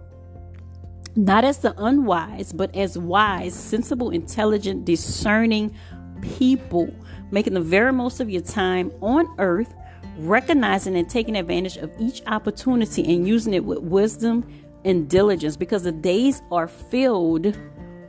Not 1.16 1.44
as 1.44 1.58
the 1.58 1.74
unwise, 1.80 2.52
but 2.52 2.74
as 2.74 2.98
wise, 2.98 3.54
sensible, 3.54 4.10
intelligent, 4.10 4.84
discerning 4.84 5.74
people, 6.20 6.92
making 7.30 7.54
the 7.54 7.60
very 7.60 7.92
most 7.92 8.20
of 8.20 8.28
your 8.28 8.42
time 8.42 8.92
on 9.00 9.32
earth 9.38 9.74
recognizing 10.18 10.96
and 10.96 11.08
taking 11.08 11.36
advantage 11.36 11.76
of 11.76 11.92
each 11.98 12.22
opportunity 12.26 13.14
and 13.14 13.26
using 13.26 13.54
it 13.54 13.64
with 13.64 13.80
wisdom 13.80 14.46
and 14.84 15.08
diligence 15.08 15.56
because 15.56 15.82
the 15.82 15.92
days 15.92 16.42
are 16.50 16.68
filled 16.68 17.56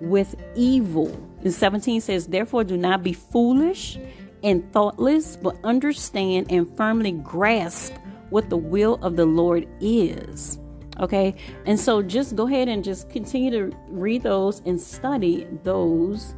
with 0.02 0.36
evil. 0.56 1.08
And 1.44 1.54
17 1.54 2.02
says, 2.02 2.28
Therefore, 2.28 2.64
do 2.64 2.78
not 2.78 3.04
be 3.04 3.14
foolish 3.14 3.98
and 4.44 4.72
thoughtless, 4.72 5.36
but 5.38 5.58
understand 5.64 6.52
and 6.52 6.76
firmly 6.78 7.14
grasp 7.14 7.94
what 8.30 8.50
the 8.50 8.58
will 8.58 8.96
of 9.02 9.16
the 9.16 9.26
Lord 9.26 9.68
is. 9.80 10.60
Okay, 11.00 11.36
and 11.66 11.78
so 11.78 12.02
just 12.02 12.36
go 12.36 12.48
ahead 12.48 12.70
and 12.70 12.84
just 12.84 13.10
continue 13.10 13.52
to 13.52 13.78
read 13.90 14.24
those 14.24 14.62
and 14.66 14.80
study 14.80 15.46
those 15.64 16.36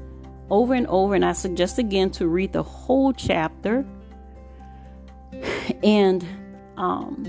over 0.49 0.73
and 0.73 0.87
over. 0.87 1.13
And 1.13 1.23
I 1.23 1.33
suggest 1.33 1.77
again 1.77 2.09
to 2.11 2.27
read 2.27 2.53
the 2.53 2.63
whole 2.63 3.13
chapter 3.13 3.85
and 5.83 6.25
um 6.77 7.25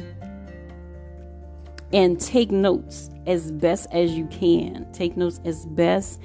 and 1.92 2.20
take 2.20 2.50
notes 2.50 3.10
as 3.26 3.50
best 3.52 3.88
as 3.92 4.12
you 4.12 4.26
can. 4.26 4.90
Take 4.92 5.16
notes 5.16 5.40
as 5.44 5.66
best 5.66 6.20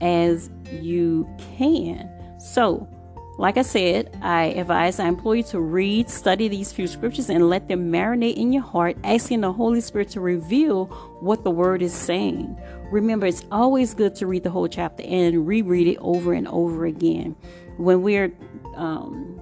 as 0.00 0.50
you 0.70 1.28
can. 1.56 2.10
So, 2.38 2.88
like 3.38 3.58
I 3.58 3.62
said, 3.62 4.16
I 4.22 4.44
advise, 4.44 4.98
I 4.98 5.08
employ 5.08 5.34
you 5.34 5.42
to 5.44 5.60
read, 5.60 6.08
study 6.08 6.48
these 6.48 6.72
few 6.72 6.86
scriptures, 6.86 7.28
and 7.28 7.50
let 7.50 7.68
them 7.68 7.92
marinate 7.92 8.36
in 8.36 8.52
your 8.52 8.62
heart, 8.62 8.96
asking 9.04 9.42
the 9.42 9.52
Holy 9.52 9.82
Spirit 9.82 10.08
to 10.10 10.20
reveal 10.20 10.86
what 11.20 11.44
the 11.44 11.50
word 11.50 11.82
is 11.82 11.92
saying. 11.92 12.58
Remember, 12.90 13.26
it's 13.26 13.44
always 13.52 13.92
good 13.92 14.14
to 14.16 14.26
read 14.26 14.42
the 14.42 14.50
whole 14.50 14.68
chapter 14.68 15.02
and 15.02 15.46
reread 15.46 15.86
it 15.86 15.98
over 16.00 16.32
and 16.32 16.48
over 16.48 16.86
again. 16.86 17.36
When 17.76 18.00
we're 18.02 18.32
um, 18.74 19.38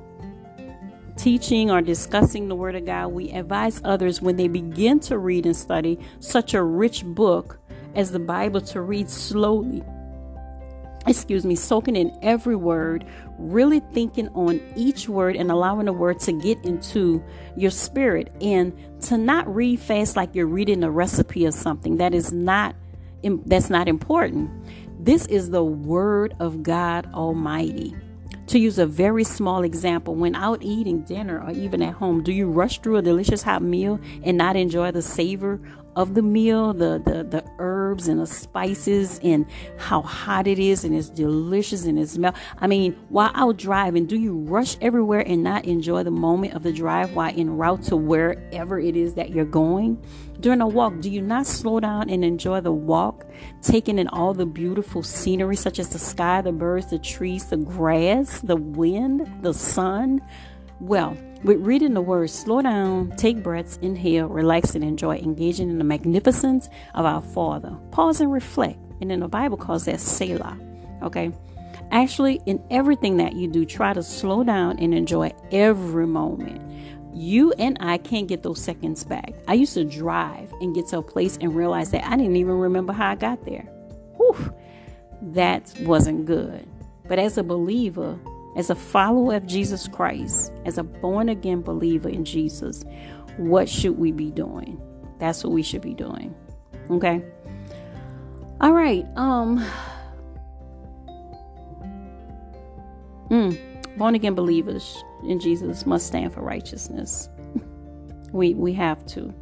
teaching 1.16 1.70
or 1.70 1.80
discussing 1.80 2.48
the 2.48 2.54
Word 2.54 2.74
of 2.74 2.86
God, 2.86 3.08
we 3.08 3.30
advise 3.30 3.80
others 3.84 4.20
when 4.20 4.36
they 4.36 4.48
begin 4.48 5.00
to 5.00 5.18
read 5.18 5.46
and 5.46 5.56
study 5.56 5.98
such 6.20 6.54
a 6.54 6.62
rich 6.62 7.04
book 7.04 7.58
as 7.94 8.10
the 8.10 8.18
Bible 8.18 8.60
to 8.60 8.80
read 8.80 9.08
slowly. 9.08 9.82
Excuse 11.06 11.44
me, 11.44 11.54
soaking 11.54 11.96
in 11.96 12.16
every 12.22 12.56
word, 12.56 13.04
really 13.38 13.80
thinking 13.92 14.28
on 14.28 14.60
each 14.74 15.06
word 15.06 15.36
and 15.36 15.50
allowing 15.50 15.84
the 15.84 15.92
word 15.92 16.18
to 16.20 16.32
get 16.32 16.64
into 16.64 17.22
your 17.56 17.70
spirit 17.70 18.32
and 18.40 18.72
to 19.02 19.18
not 19.18 19.52
read 19.54 19.80
fast 19.80 20.16
like 20.16 20.34
you're 20.34 20.46
reading 20.46 20.82
a 20.82 20.90
recipe 20.90 21.46
or 21.46 21.52
something. 21.52 21.98
That 21.98 22.14
is 22.14 22.32
not 22.32 22.74
that's 23.46 23.70
not 23.70 23.88
important. 23.88 24.50
This 24.98 25.26
is 25.26 25.50
the 25.50 25.64
word 25.64 26.34
of 26.40 26.62
God 26.62 27.08
Almighty. 27.12 27.94
To 28.48 28.58
use 28.58 28.78
a 28.78 28.86
very 28.86 29.24
small 29.24 29.62
example, 29.62 30.14
when 30.14 30.34
out 30.34 30.62
eating 30.62 31.00
dinner 31.00 31.42
or 31.42 31.50
even 31.52 31.80
at 31.80 31.94
home, 31.94 32.22
do 32.22 32.30
you 32.30 32.48
rush 32.48 32.80
through 32.80 32.96
a 32.96 33.02
delicious 33.02 33.42
hot 33.42 33.62
meal 33.62 33.98
and 34.22 34.36
not 34.36 34.54
enjoy 34.54 34.90
the 34.90 35.02
savor 35.02 35.60
of 35.96 36.14
the 36.14 36.22
meal, 36.22 36.72
the, 36.72 37.02
the, 37.04 37.24
the 37.24 37.44
herbs 37.58 38.08
and 38.08 38.20
the 38.20 38.26
spices 38.26 39.20
and 39.22 39.46
how 39.78 40.02
hot 40.02 40.46
it 40.46 40.58
is 40.58 40.84
and 40.84 40.94
it's 40.94 41.08
delicious 41.08 41.84
and 41.84 41.98
it 41.98 42.08
smells. 42.08 42.36
I 42.58 42.66
mean, 42.66 42.96
while 43.08 43.30
out 43.34 43.56
driving, 43.56 44.06
do 44.06 44.16
you 44.16 44.34
rush 44.34 44.76
everywhere 44.80 45.20
and 45.20 45.42
not 45.42 45.64
enjoy 45.64 46.02
the 46.02 46.10
moment 46.10 46.54
of 46.54 46.62
the 46.62 46.72
drive 46.72 47.14
while 47.14 47.32
en 47.36 47.56
route 47.56 47.82
to 47.84 47.96
wherever 47.96 48.78
it 48.78 48.96
is 48.96 49.14
that 49.14 49.30
you're 49.30 49.44
going? 49.44 50.02
During 50.40 50.60
a 50.60 50.66
walk, 50.66 51.00
do 51.00 51.10
you 51.10 51.22
not 51.22 51.46
slow 51.46 51.80
down 51.80 52.10
and 52.10 52.24
enjoy 52.24 52.60
the 52.60 52.72
walk, 52.72 53.24
taking 53.62 53.98
in 53.98 54.08
all 54.08 54.34
the 54.34 54.46
beautiful 54.46 55.02
scenery 55.02 55.56
such 55.56 55.78
as 55.78 55.90
the 55.90 55.98
sky, 55.98 56.42
the 56.42 56.52
birds, 56.52 56.90
the 56.90 56.98
trees, 56.98 57.46
the 57.46 57.56
grass, 57.56 58.40
the 58.40 58.56
wind, 58.56 59.26
the 59.42 59.54
sun? 59.54 60.20
Well, 60.84 61.16
with 61.44 61.64
reading 61.64 61.94
the 61.94 62.02
word, 62.02 62.28
slow 62.28 62.60
down, 62.60 63.14
take 63.16 63.42
breaths, 63.42 63.78
inhale, 63.80 64.26
relax, 64.26 64.74
and 64.74 64.84
enjoy 64.84 65.16
engaging 65.16 65.70
in 65.70 65.78
the 65.78 65.84
magnificence 65.84 66.68
of 66.94 67.06
our 67.06 67.22
Father. 67.22 67.74
Pause 67.90 68.20
and 68.20 68.32
reflect. 68.32 68.78
And 69.00 69.10
then 69.10 69.20
the 69.20 69.28
Bible 69.28 69.56
calls 69.56 69.86
that 69.86 69.98
Selah. 69.98 70.58
Okay? 71.02 71.32
Actually, 71.90 72.42
in 72.44 72.62
everything 72.70 73.16
that 73.16 73.32
you 73.32 73.48
do, 73.48 73.64
try 73.64 73.94
to 73.94 74.02
slow 74.02 74.44
down 74.44 74.78
and 74.78 74.92
enjoy 74.92 75.32
every 75.50 76.06
moment. 76.06 76.60
You 77.14 77.52
and 77.52 77.78
I 77.80 77.96
can't 77.96 78.28
get 78.28 78.42
those 78.42 78.60
seconds 78.60 79.04
back. 79.04 79.32
I 79.48 79.54
used 79.54 79.72
to 79.72 79.84
drive 79.84 80.52
and 80.60 80.74
get 80.74 80.88
to 80.88 80.98
a 80.98 81.02
place 81.02 81.38
and 81.40 81.56
realize 81.56 81.92
that 81.92 82.04
I 82.04 82.14
didn't 82.18 82.36
even 82.36 82.58
remember 82.58 82.92
how 82.92 83.08
I 83.08 83.14
got 83.14 83.42
there. 83.46 83.66
Whew, 84.18 84.52
that 85.32 85.72
wasn't 85.80 86.26
good. 86.26 86.68
But 87.08 87.18
as 87.18 87.38
a 87.38 87.42
believer, 87.42 88.18
as 88.56 88.70
a 88.70 88.74
follower 88.74 89.34
of 89.34 89.46
Jesus 89.46 89.88
Christ, 89.88 90.52
as 90.64 90.78
a 90.78 90.82
born 90.82 91.28
again 91.28 91.62
believer 91.62 92.08
in 92.08 92.24
Jesus, 92.24 92.84
what 93.36 93.68
should 93.68 93.98
we 93.98 94.12
be 94.12 94.30
doing? 94.30 94.80
That's 95.18 95.42
what 95.42 95.52
we 95.52 95.62
should 95.62 95.82
be 95.82 95.94
doing. 95.94 96.34
Okay? 96.90 97.22
All 98.60 98.72
right. 98.72 99.04
Um 99.16 99.64
mm, 103.30 103.98
born 103.98 104.14
again 104.14 104.34
believers 104.34 105.02
in 105.24 105.40
Jesus 105.40 105.86
must 105.86 106.06
stand 106.06 106.32
for 106.32 106.42
righteousness. 106.42 107.28
we 108.32 108.54
we 108.54 108.72
have 108.74 109.04
to. 109.06 109.34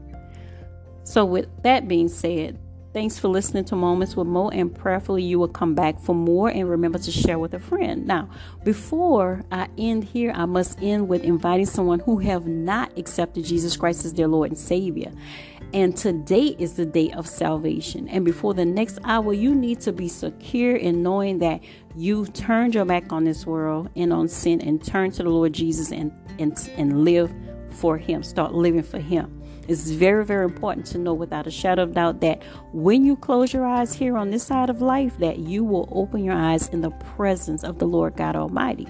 So 1.05 1.25
with 1.25 1.49
that 1.63 1.89
being 1.89 2.09
said, 2.09 2.59
Thanks 2.93 3.19
for 3.19 3.29
listening 3.29 3.65
to 3.67 3.77
Moments 3.77 4.17
with 4.17 4.27
Mo, 4.27 4.51
and 4.51 4.75
prayerfully 4.75 5.23
you 5.23 5.39
will 5.39 5.49
come 5.49 5.75
back 5.75 5.99
for 5.99 6.15
more 6.15 6.51
and 6.51 6.69
remember 6.69 6.99
to 6.99 7.11
share 7.11 7.39
with 7.39 7.55
a 7.55 7.59
friend. 7.59 8.07
Now, 8.07 8.29
before 8.65 9.43
I 9.51 9.69
end 9.79 10.05
here, 10.05 10.31
I 10.35 10.45
must 10.45 10.79
end 10.83 11.09
with 11.09 11.25
inviting 11.25 11.65
someone 11.65 12.01
who 12.01 12.19
have 12.19 12.47
not 12.47 12.93
accepted 12.99 13.47
Jesus 13.47 13.79
Christ 13.79 14.05
as 14.05 14.13
their 14.13 14.29
Lord 14.29 14.51
and 14.51 14.59
Savior. 14.59 15.11
And 15.73 15.97
today 15.97 16.55
is 16.59 16.75
the 16.75 16.85
day 16.85 17.11
of 17.13 17.27
salvation. 17.27 18.09
And 18.09 18.27
before 18.27 18.53
the 18.53 18.67
next 18.67 18.99
hour, 19.05 19.33
you 19.33 19.55
need 19.55 19.81
to 19.81 19.93
be 19.95 20.09
secure 20.09 20.77
in 20.77 21.03
knowing 21.03 21.39
that 21.39 21.63
you've 21.97 22.35
turned 22.35 22.75
your 22.75 22.85
back 22.85 23.11
on 23.11 23.25
this 23.25 23.47
world 23.47 23.89
and 23.97 24.13
on 24.13 24.29
sin 24.29 24.61
and 24.61 24.85
turn 24.85 25.13
to 25.13 25.23
the 25.23 25.31
Lord 25.31 25.55
Jesus 25.55 25.93
and, 25.93 26.13
and, 26.39 26.71
and 26.77 27.07
live 27.07 27.33
for 27.71 27.97
Him. 27.97 28.23
Start 28.23 28.53
living 28.53 28.83
for 28.83 28.99
Him. 28.99 29.42
It's 29.69 29.91
very, 29.91 30.25
very 30.25 30.45
important 30.45 30.87
to 30.87 30.99
know 30.99 31.15
without 31.15 31.47
a 31.47 31.51
shadow 31.51 31.85
of 31.85 31.95
doubt 31.95 32.21
that 32.21 32.43
when 32.73 33.05
you 33.05 33.17
close 33.17 33.53
your 33.53 33.65
eyes 33.65 33.93
here 33.93 34.17
on 34.17 34.31
this 34.31 34.43
side 34.45 34.71
of 34.71 34.83
life, 34.83 35.19
that 35.19 35.39
you 35.39 35.65
will 35.65 35.89
open 35.93 36.25
your 36.25 36.35
eyes 36.35 36.69
in 36.69 36.81
the 36.81 36.91
presence 36.91 37.63
of 37.63 37.79
the 37.79 37.87
Lord 37.87 38.17
God 38.17 38.35
Almighty. 38.35 38.89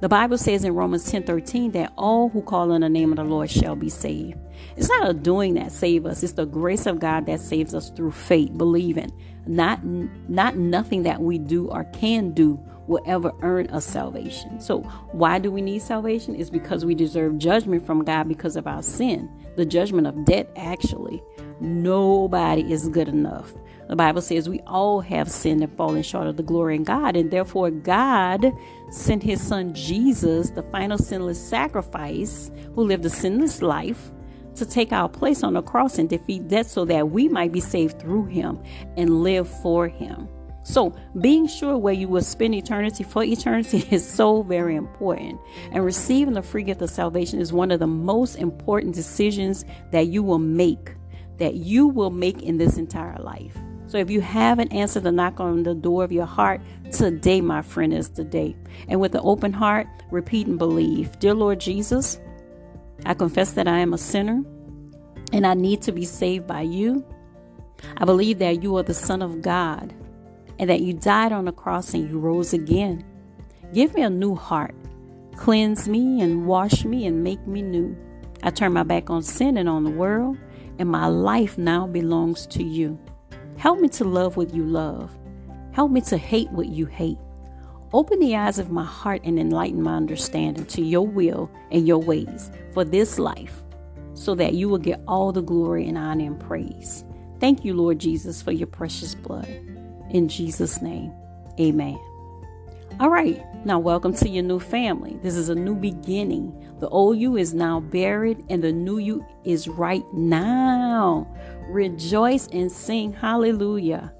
The 0.00 0.08
Bible 0.08 0.38
says 0.38 0.64
in 0.64 0.74
Romans 0.74 1.10
10 1.10 1.24
13 1.24 1.72
that 1.72 1.92
all 1.96 2.28
who 2.28 2.42
call 2.42 2.72
on 2.72 2.82
the 2.82 2.88
name 2.88 3.10
of 3.10 3.16
the 3.16 3.24
Lord 3.24 3.50
shall 3.50 3.74
be 3.74 3.88
saved. 3.88 4.38
It's 4.76 4.88
not 4.88 5.10
a 5.10 5.14
doing 5.14 5.54
that 5.54 5.72
saves 5.72 6.06
us, 6.06 6.22
it's 6.22 6.34
the 6.34 6.46
grace 6.46 6.86
of 6.86 7.00
God 7.00 7.26
that 7.26 7.40
saves 7.40 7.74
us 7.74 7.90
through 7.90 8.12
faith, 8.12 8.56
believing. 8.56 9.12
Not 9.46 9.84
not 9.84 10.56
nothing 10.56 11.02
that 11.04 11.20
we 11.20 11.38
do 11.38 11.68
or 11.68 11.84
can 11.84 12.32
do 12.32 12.60
will 12.86 13.02
ever 13.06 13.32
earn 13.42 13.68
us 13.68 13.84
salvation. 13.84 14.60
So, 14.60 14.80
why 15.12 15.38
do 15.38 15.50
we 15.50 15.62
need 15.62 15.82
salvation? 15.82 16.34
Is 16.34 16.50
because 16.50 16.84
we 16.84 16.94
deserve 16.94 17.38
judgment 17.38 17.86
from 17.86 18.04
God 18.04 18.28
because 18.28 18.56
of 18.56 18.66
our 18.66 18.82
sin, 18.82 19.30
the 19.56 19.64
judgment 19.64 20.06
of 20.06 20.24
death, 20.24 20.46
actually. 20.56 21.22
Nobody 21.60 22.72
is 22.72 22.88
good 22.88 23.08
enough. 23.08 23.54
The 23.88 23.96
Bible 23.96 24.22
says 24.22 24.48
we 24.48 24.60
all 24.66 25.00
have 25.00 25.30
sinned 25.30 25.62
and 25.62 25.76
fallen 25.76 26.02
short 26.02 26.26
of 26.26 26.36
the 26.36 26.42
glory 26.42 26.76
in 26.76 26.84
God, 26.84 27.16
and 27.16 27.30
therefore 27.30 27.70
God 27.70 28.52
sent 28.90 29.22
his 29.22 29.42
son 29.42 29.74
Jesus, 29.74 30.50
the 30.50 30.62
final 30.64 30.98
sinless 30.98 31.42
sacrifice, 31.42 32.50
who 32.74 32.84
lived 32.84 33.04
a 33.04 33.10
sinless 33.10 33.60
life, 33.62 34.10
to 34.56 34.64
take 34.64 34.92
our 34.92 35.08
place 35.08 35.42
on 35.42 35.54
the 35.54 35.62
cross 35.62 35.98
and 35.98 36.08
defeat 36.08 36.48
death 36.48 36.68
so 36.68 36.84
that 36.84 37.10
we 37.10 37.28
might 37.28 37.52
be 37.52 37.60
saved 37.60 38.00
through 38.00 38.26
him 38.26 38.62
and 38.96 39.22
live 39.22 39.48
for 39.62 39.88
him. 39.88 40.28
So, 40.64 40.94
being 41.20 41.46
sure 41.46 41.76
where 41.76 41.92
you 41.92 42.08
will 42.08 42.22
spend 42.22 42.54
eternity 42.54 43.04
for 43.04 43.22
eternity 43.22 43.86
is 43.90 44.06
so 44.08 44.42
very 44.42 44.76
important. 44.76 45.38
And 45.70 45.84
receiving 45.84 46.34
the 46.34 46.42
free 46.42 46.62
gift 46.62 46.80
of 46.80 46.88
salvation 46.88 47.38
is 47.38 47.52
one 47.52 47.70
of 47.70 47.80
the 47.80 47.86
most 47.86 48.36
important 48.36 48.94
decisions 48.94 49.66
that 49.92 50.06
you 50.06 50.22
will 50.22 50.38
make, 50.38 50.94
that 51.36 51.54
you 51.56 51.86
will 51.86 52.10
make 52.10 52.42
in 52.42 52.56
this 52.56 52.78
entire 52.78 53.18
life. 53.18 53.54
So, 53.88 53.98
if 53.98 54.10
you 54.10 54.22
haven't 54.22 54.72
answered 54.72 55.02
the 55.02 55.12
knock 55.12 55.38
on 55.38 55.64
the 55.64 55.74
door 55.74 56.02
of 56.02 56.10
your 56.10 56.24
heart, 56.24 56.62
today, 56.90 57.42
my 57.42 57.60
friend, 57.60 57.92
is 57.92 58.08
the 58.08 58.24
day. 58.24 58.56
And 58.88 59.00
with 59.00 59.14
an 59.14 59.20
open 59.22 59.52
heart, 59.52 59.86
repeat 60.10 60.46
and 60.46 60.58
believe 60.58 61.18
Dear 61.18 61.34
Lord 61.34 61.60
Jesus, 61.60 62.18
I 63.04 63.12
confess 63.12 63.52
that 63.52 63.68
I 63.68 63.80
am 63.80 63.92
a 63.92 63.98
sinner 63.98 64.42
and 65.30 65.46
I 65.46 65.52
need 65.52 65.82
to 65.82 65.92
be 65.92 66.06
saved 66.06 66.46
by 66.46 66.62
you. 66.62 67.04
I 67.98 68.06
believe 68.06 68.38
that 68.38 68.62
you 68.62 68.74
are 68.78 68.82
the 68.82 68.94
Son 68.94 69.20
of 69.20 69.42
God 69.42 69.92
and 70.58 70.70
that 70.70 70.80
you 70.80 70.92
died 70.92 71.32
on 71.32 71.44
the 71.44 71.52
cross 71.52 71.94
and 71.94 72.08
you 72.08 72.18
rose 72.18 72.52
again. 72.52 73.04
Give 73.72 73.94
me 73.94 74.02
a 74.02 74.10
new 74.10 74.34
heart. 74.34 74.74
Cleanse 75.36 75.88
me 75.88 76.20
and 76.20 76.46
wash 76.46 76.84
me 76.84 77.06
and 77.06 77.24
make 77.24 77.44
me 77.46 77.62
new. 77.62 77.96
I 78.42 78.50
turn 78.50 78.72
my 78.72 78.82
back 78.82 79.10
on 79.10 79.22
sin 79.22 79.56
and 79.56 79.68
on 79.68 79.84
the 79.84 79.90
world, 79.90 80.38
and 80.78 80.88
my 80.88 81.06
life 81.06 81.58
now 81.58 81.86
belongs 81.86 82.46
to 82.48 82.62
you. 82.62 82.98
Help 83.56 83.80
me 83.80 83.88
to 83.88 84.04
love 84.04 84.36
what 84.36 84.54
you 84.54 84.64
love. 84.64 85.16
Help 85.72 85.90
me 85.90 86.00
to 86.02 86.16
hate 86.16 86.50
what 86.50 86.68
you 86.68 86.86
hate. 86.86 87.18
Open 87.92 88.18
the 88.18 88.36
eyes 88.36 88.58
of 88.58 88.70
my 88.70 88.84
heart 88.84 89.22
and 89.24 89.38
enlighten 89.38 89.82
my 89.82 89.94
understanding 89.94 90.66
to 90.66 90.82
your 90.82 91.06
will 91.06 91.50
and 91.70 91.86
your 91.86 91.98
ways 91.98 92.50
for 92.72 92.84
this 92.84 93.18
life 93.18 93.62
so 94.14 94.34
that 94.34 94.54
you 94.54 94.68
will 94.68 94.78
get 94.78 95.00
all 95.06 95.32
the 95.32 95.42
glory 95.42 95.88
and 95.88 95.98
honor 95.98 96.26
and 96.26 96.40
praise. 96.40 97.04
Thank 97.40 97.64
you, 97.64 97.74
Lord 97.74 97.98
Jesus, 97.98 98.42
for 98.42 98.52
your 98.52 98.66
precious 98.66 99.14
blood. 99.14 99.73
In 100.14 100.28
Jesus' 100.28 100.80
name, 100.80 101.12
amen. 101.58 101.98
All 103.00 103.10
right, 103.10 103.42
now 103.66 103.80
welcome 103.80 104.14
to 104.14 104.28
your 104.28 104.44
new 104.44 104.60
family. 104.60 105.18
This 105.20 105.34
is 105.34 105.48
a 105.48 105.56
new 105.56 105.74
beginning. 105.74 106.72
The 106.78 106.88
old 106.88 107.18
you 107.18 107.36
is 107.36 107.52
now 107.52 107.80
buried, 107.80 108.44
and 108.48 108.62
the 108.62 108.70
new 108.70 108.98
you 108.98 109.26
is 109.42 109.66
right 109.66 110.04
now. 110.12 111.26
Rejoice 111.68 112.46
and 112.52 112.70
sing 112.70 113.12
hallelujah. 113.12 114.14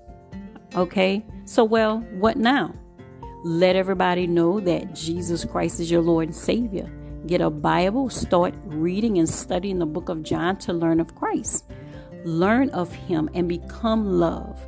Okay, 0.74 1.24
so 1.44 1.62
well, 1.62 2.00
what 2.18 2.38
now? 2.38 2.74
Let 3.44 3.76
everybody 3.76 4.26
know 4.26 4.58
that 4.58 4.96
Jesus 4.96 5.44
Christ 5.44 5.78
is 5.78 5.92
your 5.92 6.02
Lord 6.02 6.26
and 6.26 6.36
Savior. 6.36 6.90
Get 7.28 7.40
a 7.40 7.50
Bible, 7.50 8.10
start 8.10 8.52
reading 8.64 9.18
and 9.18 9.28
studying 9.28 9.78
the 9.78 9.86
book 9.86 10.08
of 10.08 10.24
John 10.24 10.56
to 10.58 10.72
learn 10.72 10.98
of 10.98 11.14
Christ. 11.14 11.70
Learn 12.24 12.68
of 12.70 12.92
Him 12.92 13.30
and 13.32 13.48
become 13.48 14.18
love. 14.18 14.60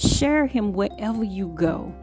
Share 0.00 0.46
him 0.46 0.72
wherever 0.72 1.24
you 1.24 1.48
go. 1.48 1.94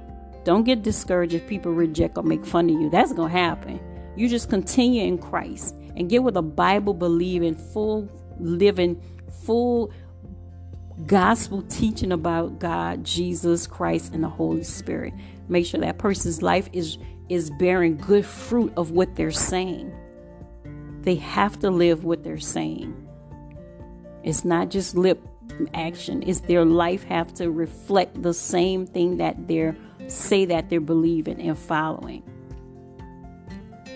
Don't 0.46 0.64
get 0.64 0.84
discouraged 0.84 1.34
if 1.34 1.48
people 1.48 1.74
reject 1.74 2.18
or 2.18 2.24
make 2.24 2.46
fun 2.46 2.70
of 2.70 2.80
you. 2.82 2.90
That's 2.90 3.14
going 3.14 3.32
to 3.32 3.38
happen. 3.38 3.82
You 4.16 4.30
just 4.30 4.50
continue 4.50 5.04
in 5.04 5.18
Christ 5.18 5.76
and 5.96 6.10
get 6.10 6.24
with 6.24 6.38
a 6.38 6.44
Bible 6.44 6.94
believing, 6.94 7.56
full 7.56 8.10
living, 8.40 9.02
full 9.46 9.92
gospel 11.08 11.64
teaching 11.64 12.12
about 12.12 12.60
God, 12.60 13.04
Jesus 13.04 13.68
Christ, 13.68 14.14
and 14.14 14.24
the 14.24 14.30
Holy 14.30 14.64
Spirit. 14.64 15.14
Make 15.50 15.66
sure 15.66 15.82
that 15.82 15.98
person's 15.98 16.42
life 16.42 16.70
is 16.74 16.98
is 17.30 17.50
bearing 17.60 17.98
good 17.98 18.26
fruit 18.26 18.74
of 18.78 18.92
what 18.92 19.16
they're 19.16 19.32
saying. 19.32 19.94
they 21.02 21.16
have 21.16 21.60
to 21.60 21.72
live 21.72 22.04
what 22.04 22.24
they're 22.24 22.40
saying. 22.40 22.94
It's 24.24 24.46
not 24.46 24.70
just 24.70 24.96
lip 24.96 25.22
action, 25.74 26.22
Is 26.24 26.42
their 26.42 26.66
life 26.66 27.04
have 27.04 27.34
to 27.36 27.50
reflect 27.50 28.22
the 28.22 28.34
same 28.34 28.86
thing 28.86 29.18
that 29.18 29.48
they're 29.48 29.76
say 30.08 30.46
that 30.46 30.70
they're 30.70 30.80
believing 30.80 31.42
and 31.42 31.58
following. 31.58 32.24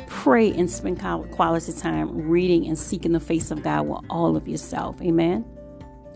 Pray 0.07 0.51
and 0.51 0.69
spend 0.69 0.99
quality 0.99 1.73
time 1.73 2.29
reading 2.29 2.67
and 2.67 2.77
seeking 2.77 3.13
the 3.13 3.19
face 3.19 3.49
of 3.49 3.63
God 3.63 3.87
with 3.87 4.01
all 4.09 4.35
of 4.35 4.47
yourself. 4.47 5.01
Amen. 5.01 5.45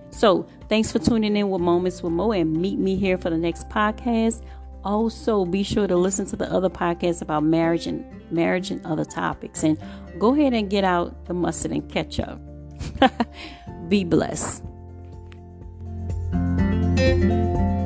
So, 0.10 0.48
thanks 0.70 0.92
for 0.92 1.00
tuning 1.00 1.36
in 1.36 1.50
with 1.50 1.62
Moments 1.62 2.02
with 2.04 2.14
Mo 2.14 2.32
and 2.32 2.54
meet 2.54 2.78
me 2.78 2.96
here 2.96 3.18
for 3.18 3.30
the 3.30 3.38
next 3.38 3.68
podcast. 3.70 4.42
Also, 4.84 5.46
be 5.46 5.64
sure 5.64 5.88
to 5.88 5.96
listen 5.96 6.26
to 6.28 6.36
the 6.36 6.52
other 6.52 6.70
podcasts 6.70 7.22
about 7.22 7.44
marriage 7.44 7.88
and 7.88 8.06
marriage 8.32 8.70
and 8.70 8.86
other 8.86 9.04
topics. 9.04 9.64
And 9.64 9.78
go 10.20 10.34
ahead 10.34 10.54
and 10.54 10.70
get 10.70 10.84
out 10.84 11.26
the 11.26 11.34
mustard 11.34 11.72
and 11.72 11.90
ketchup. 11.90 12.40
be 13.90 14.04
blessed. 14.04 14.64
Música 16.36 17.85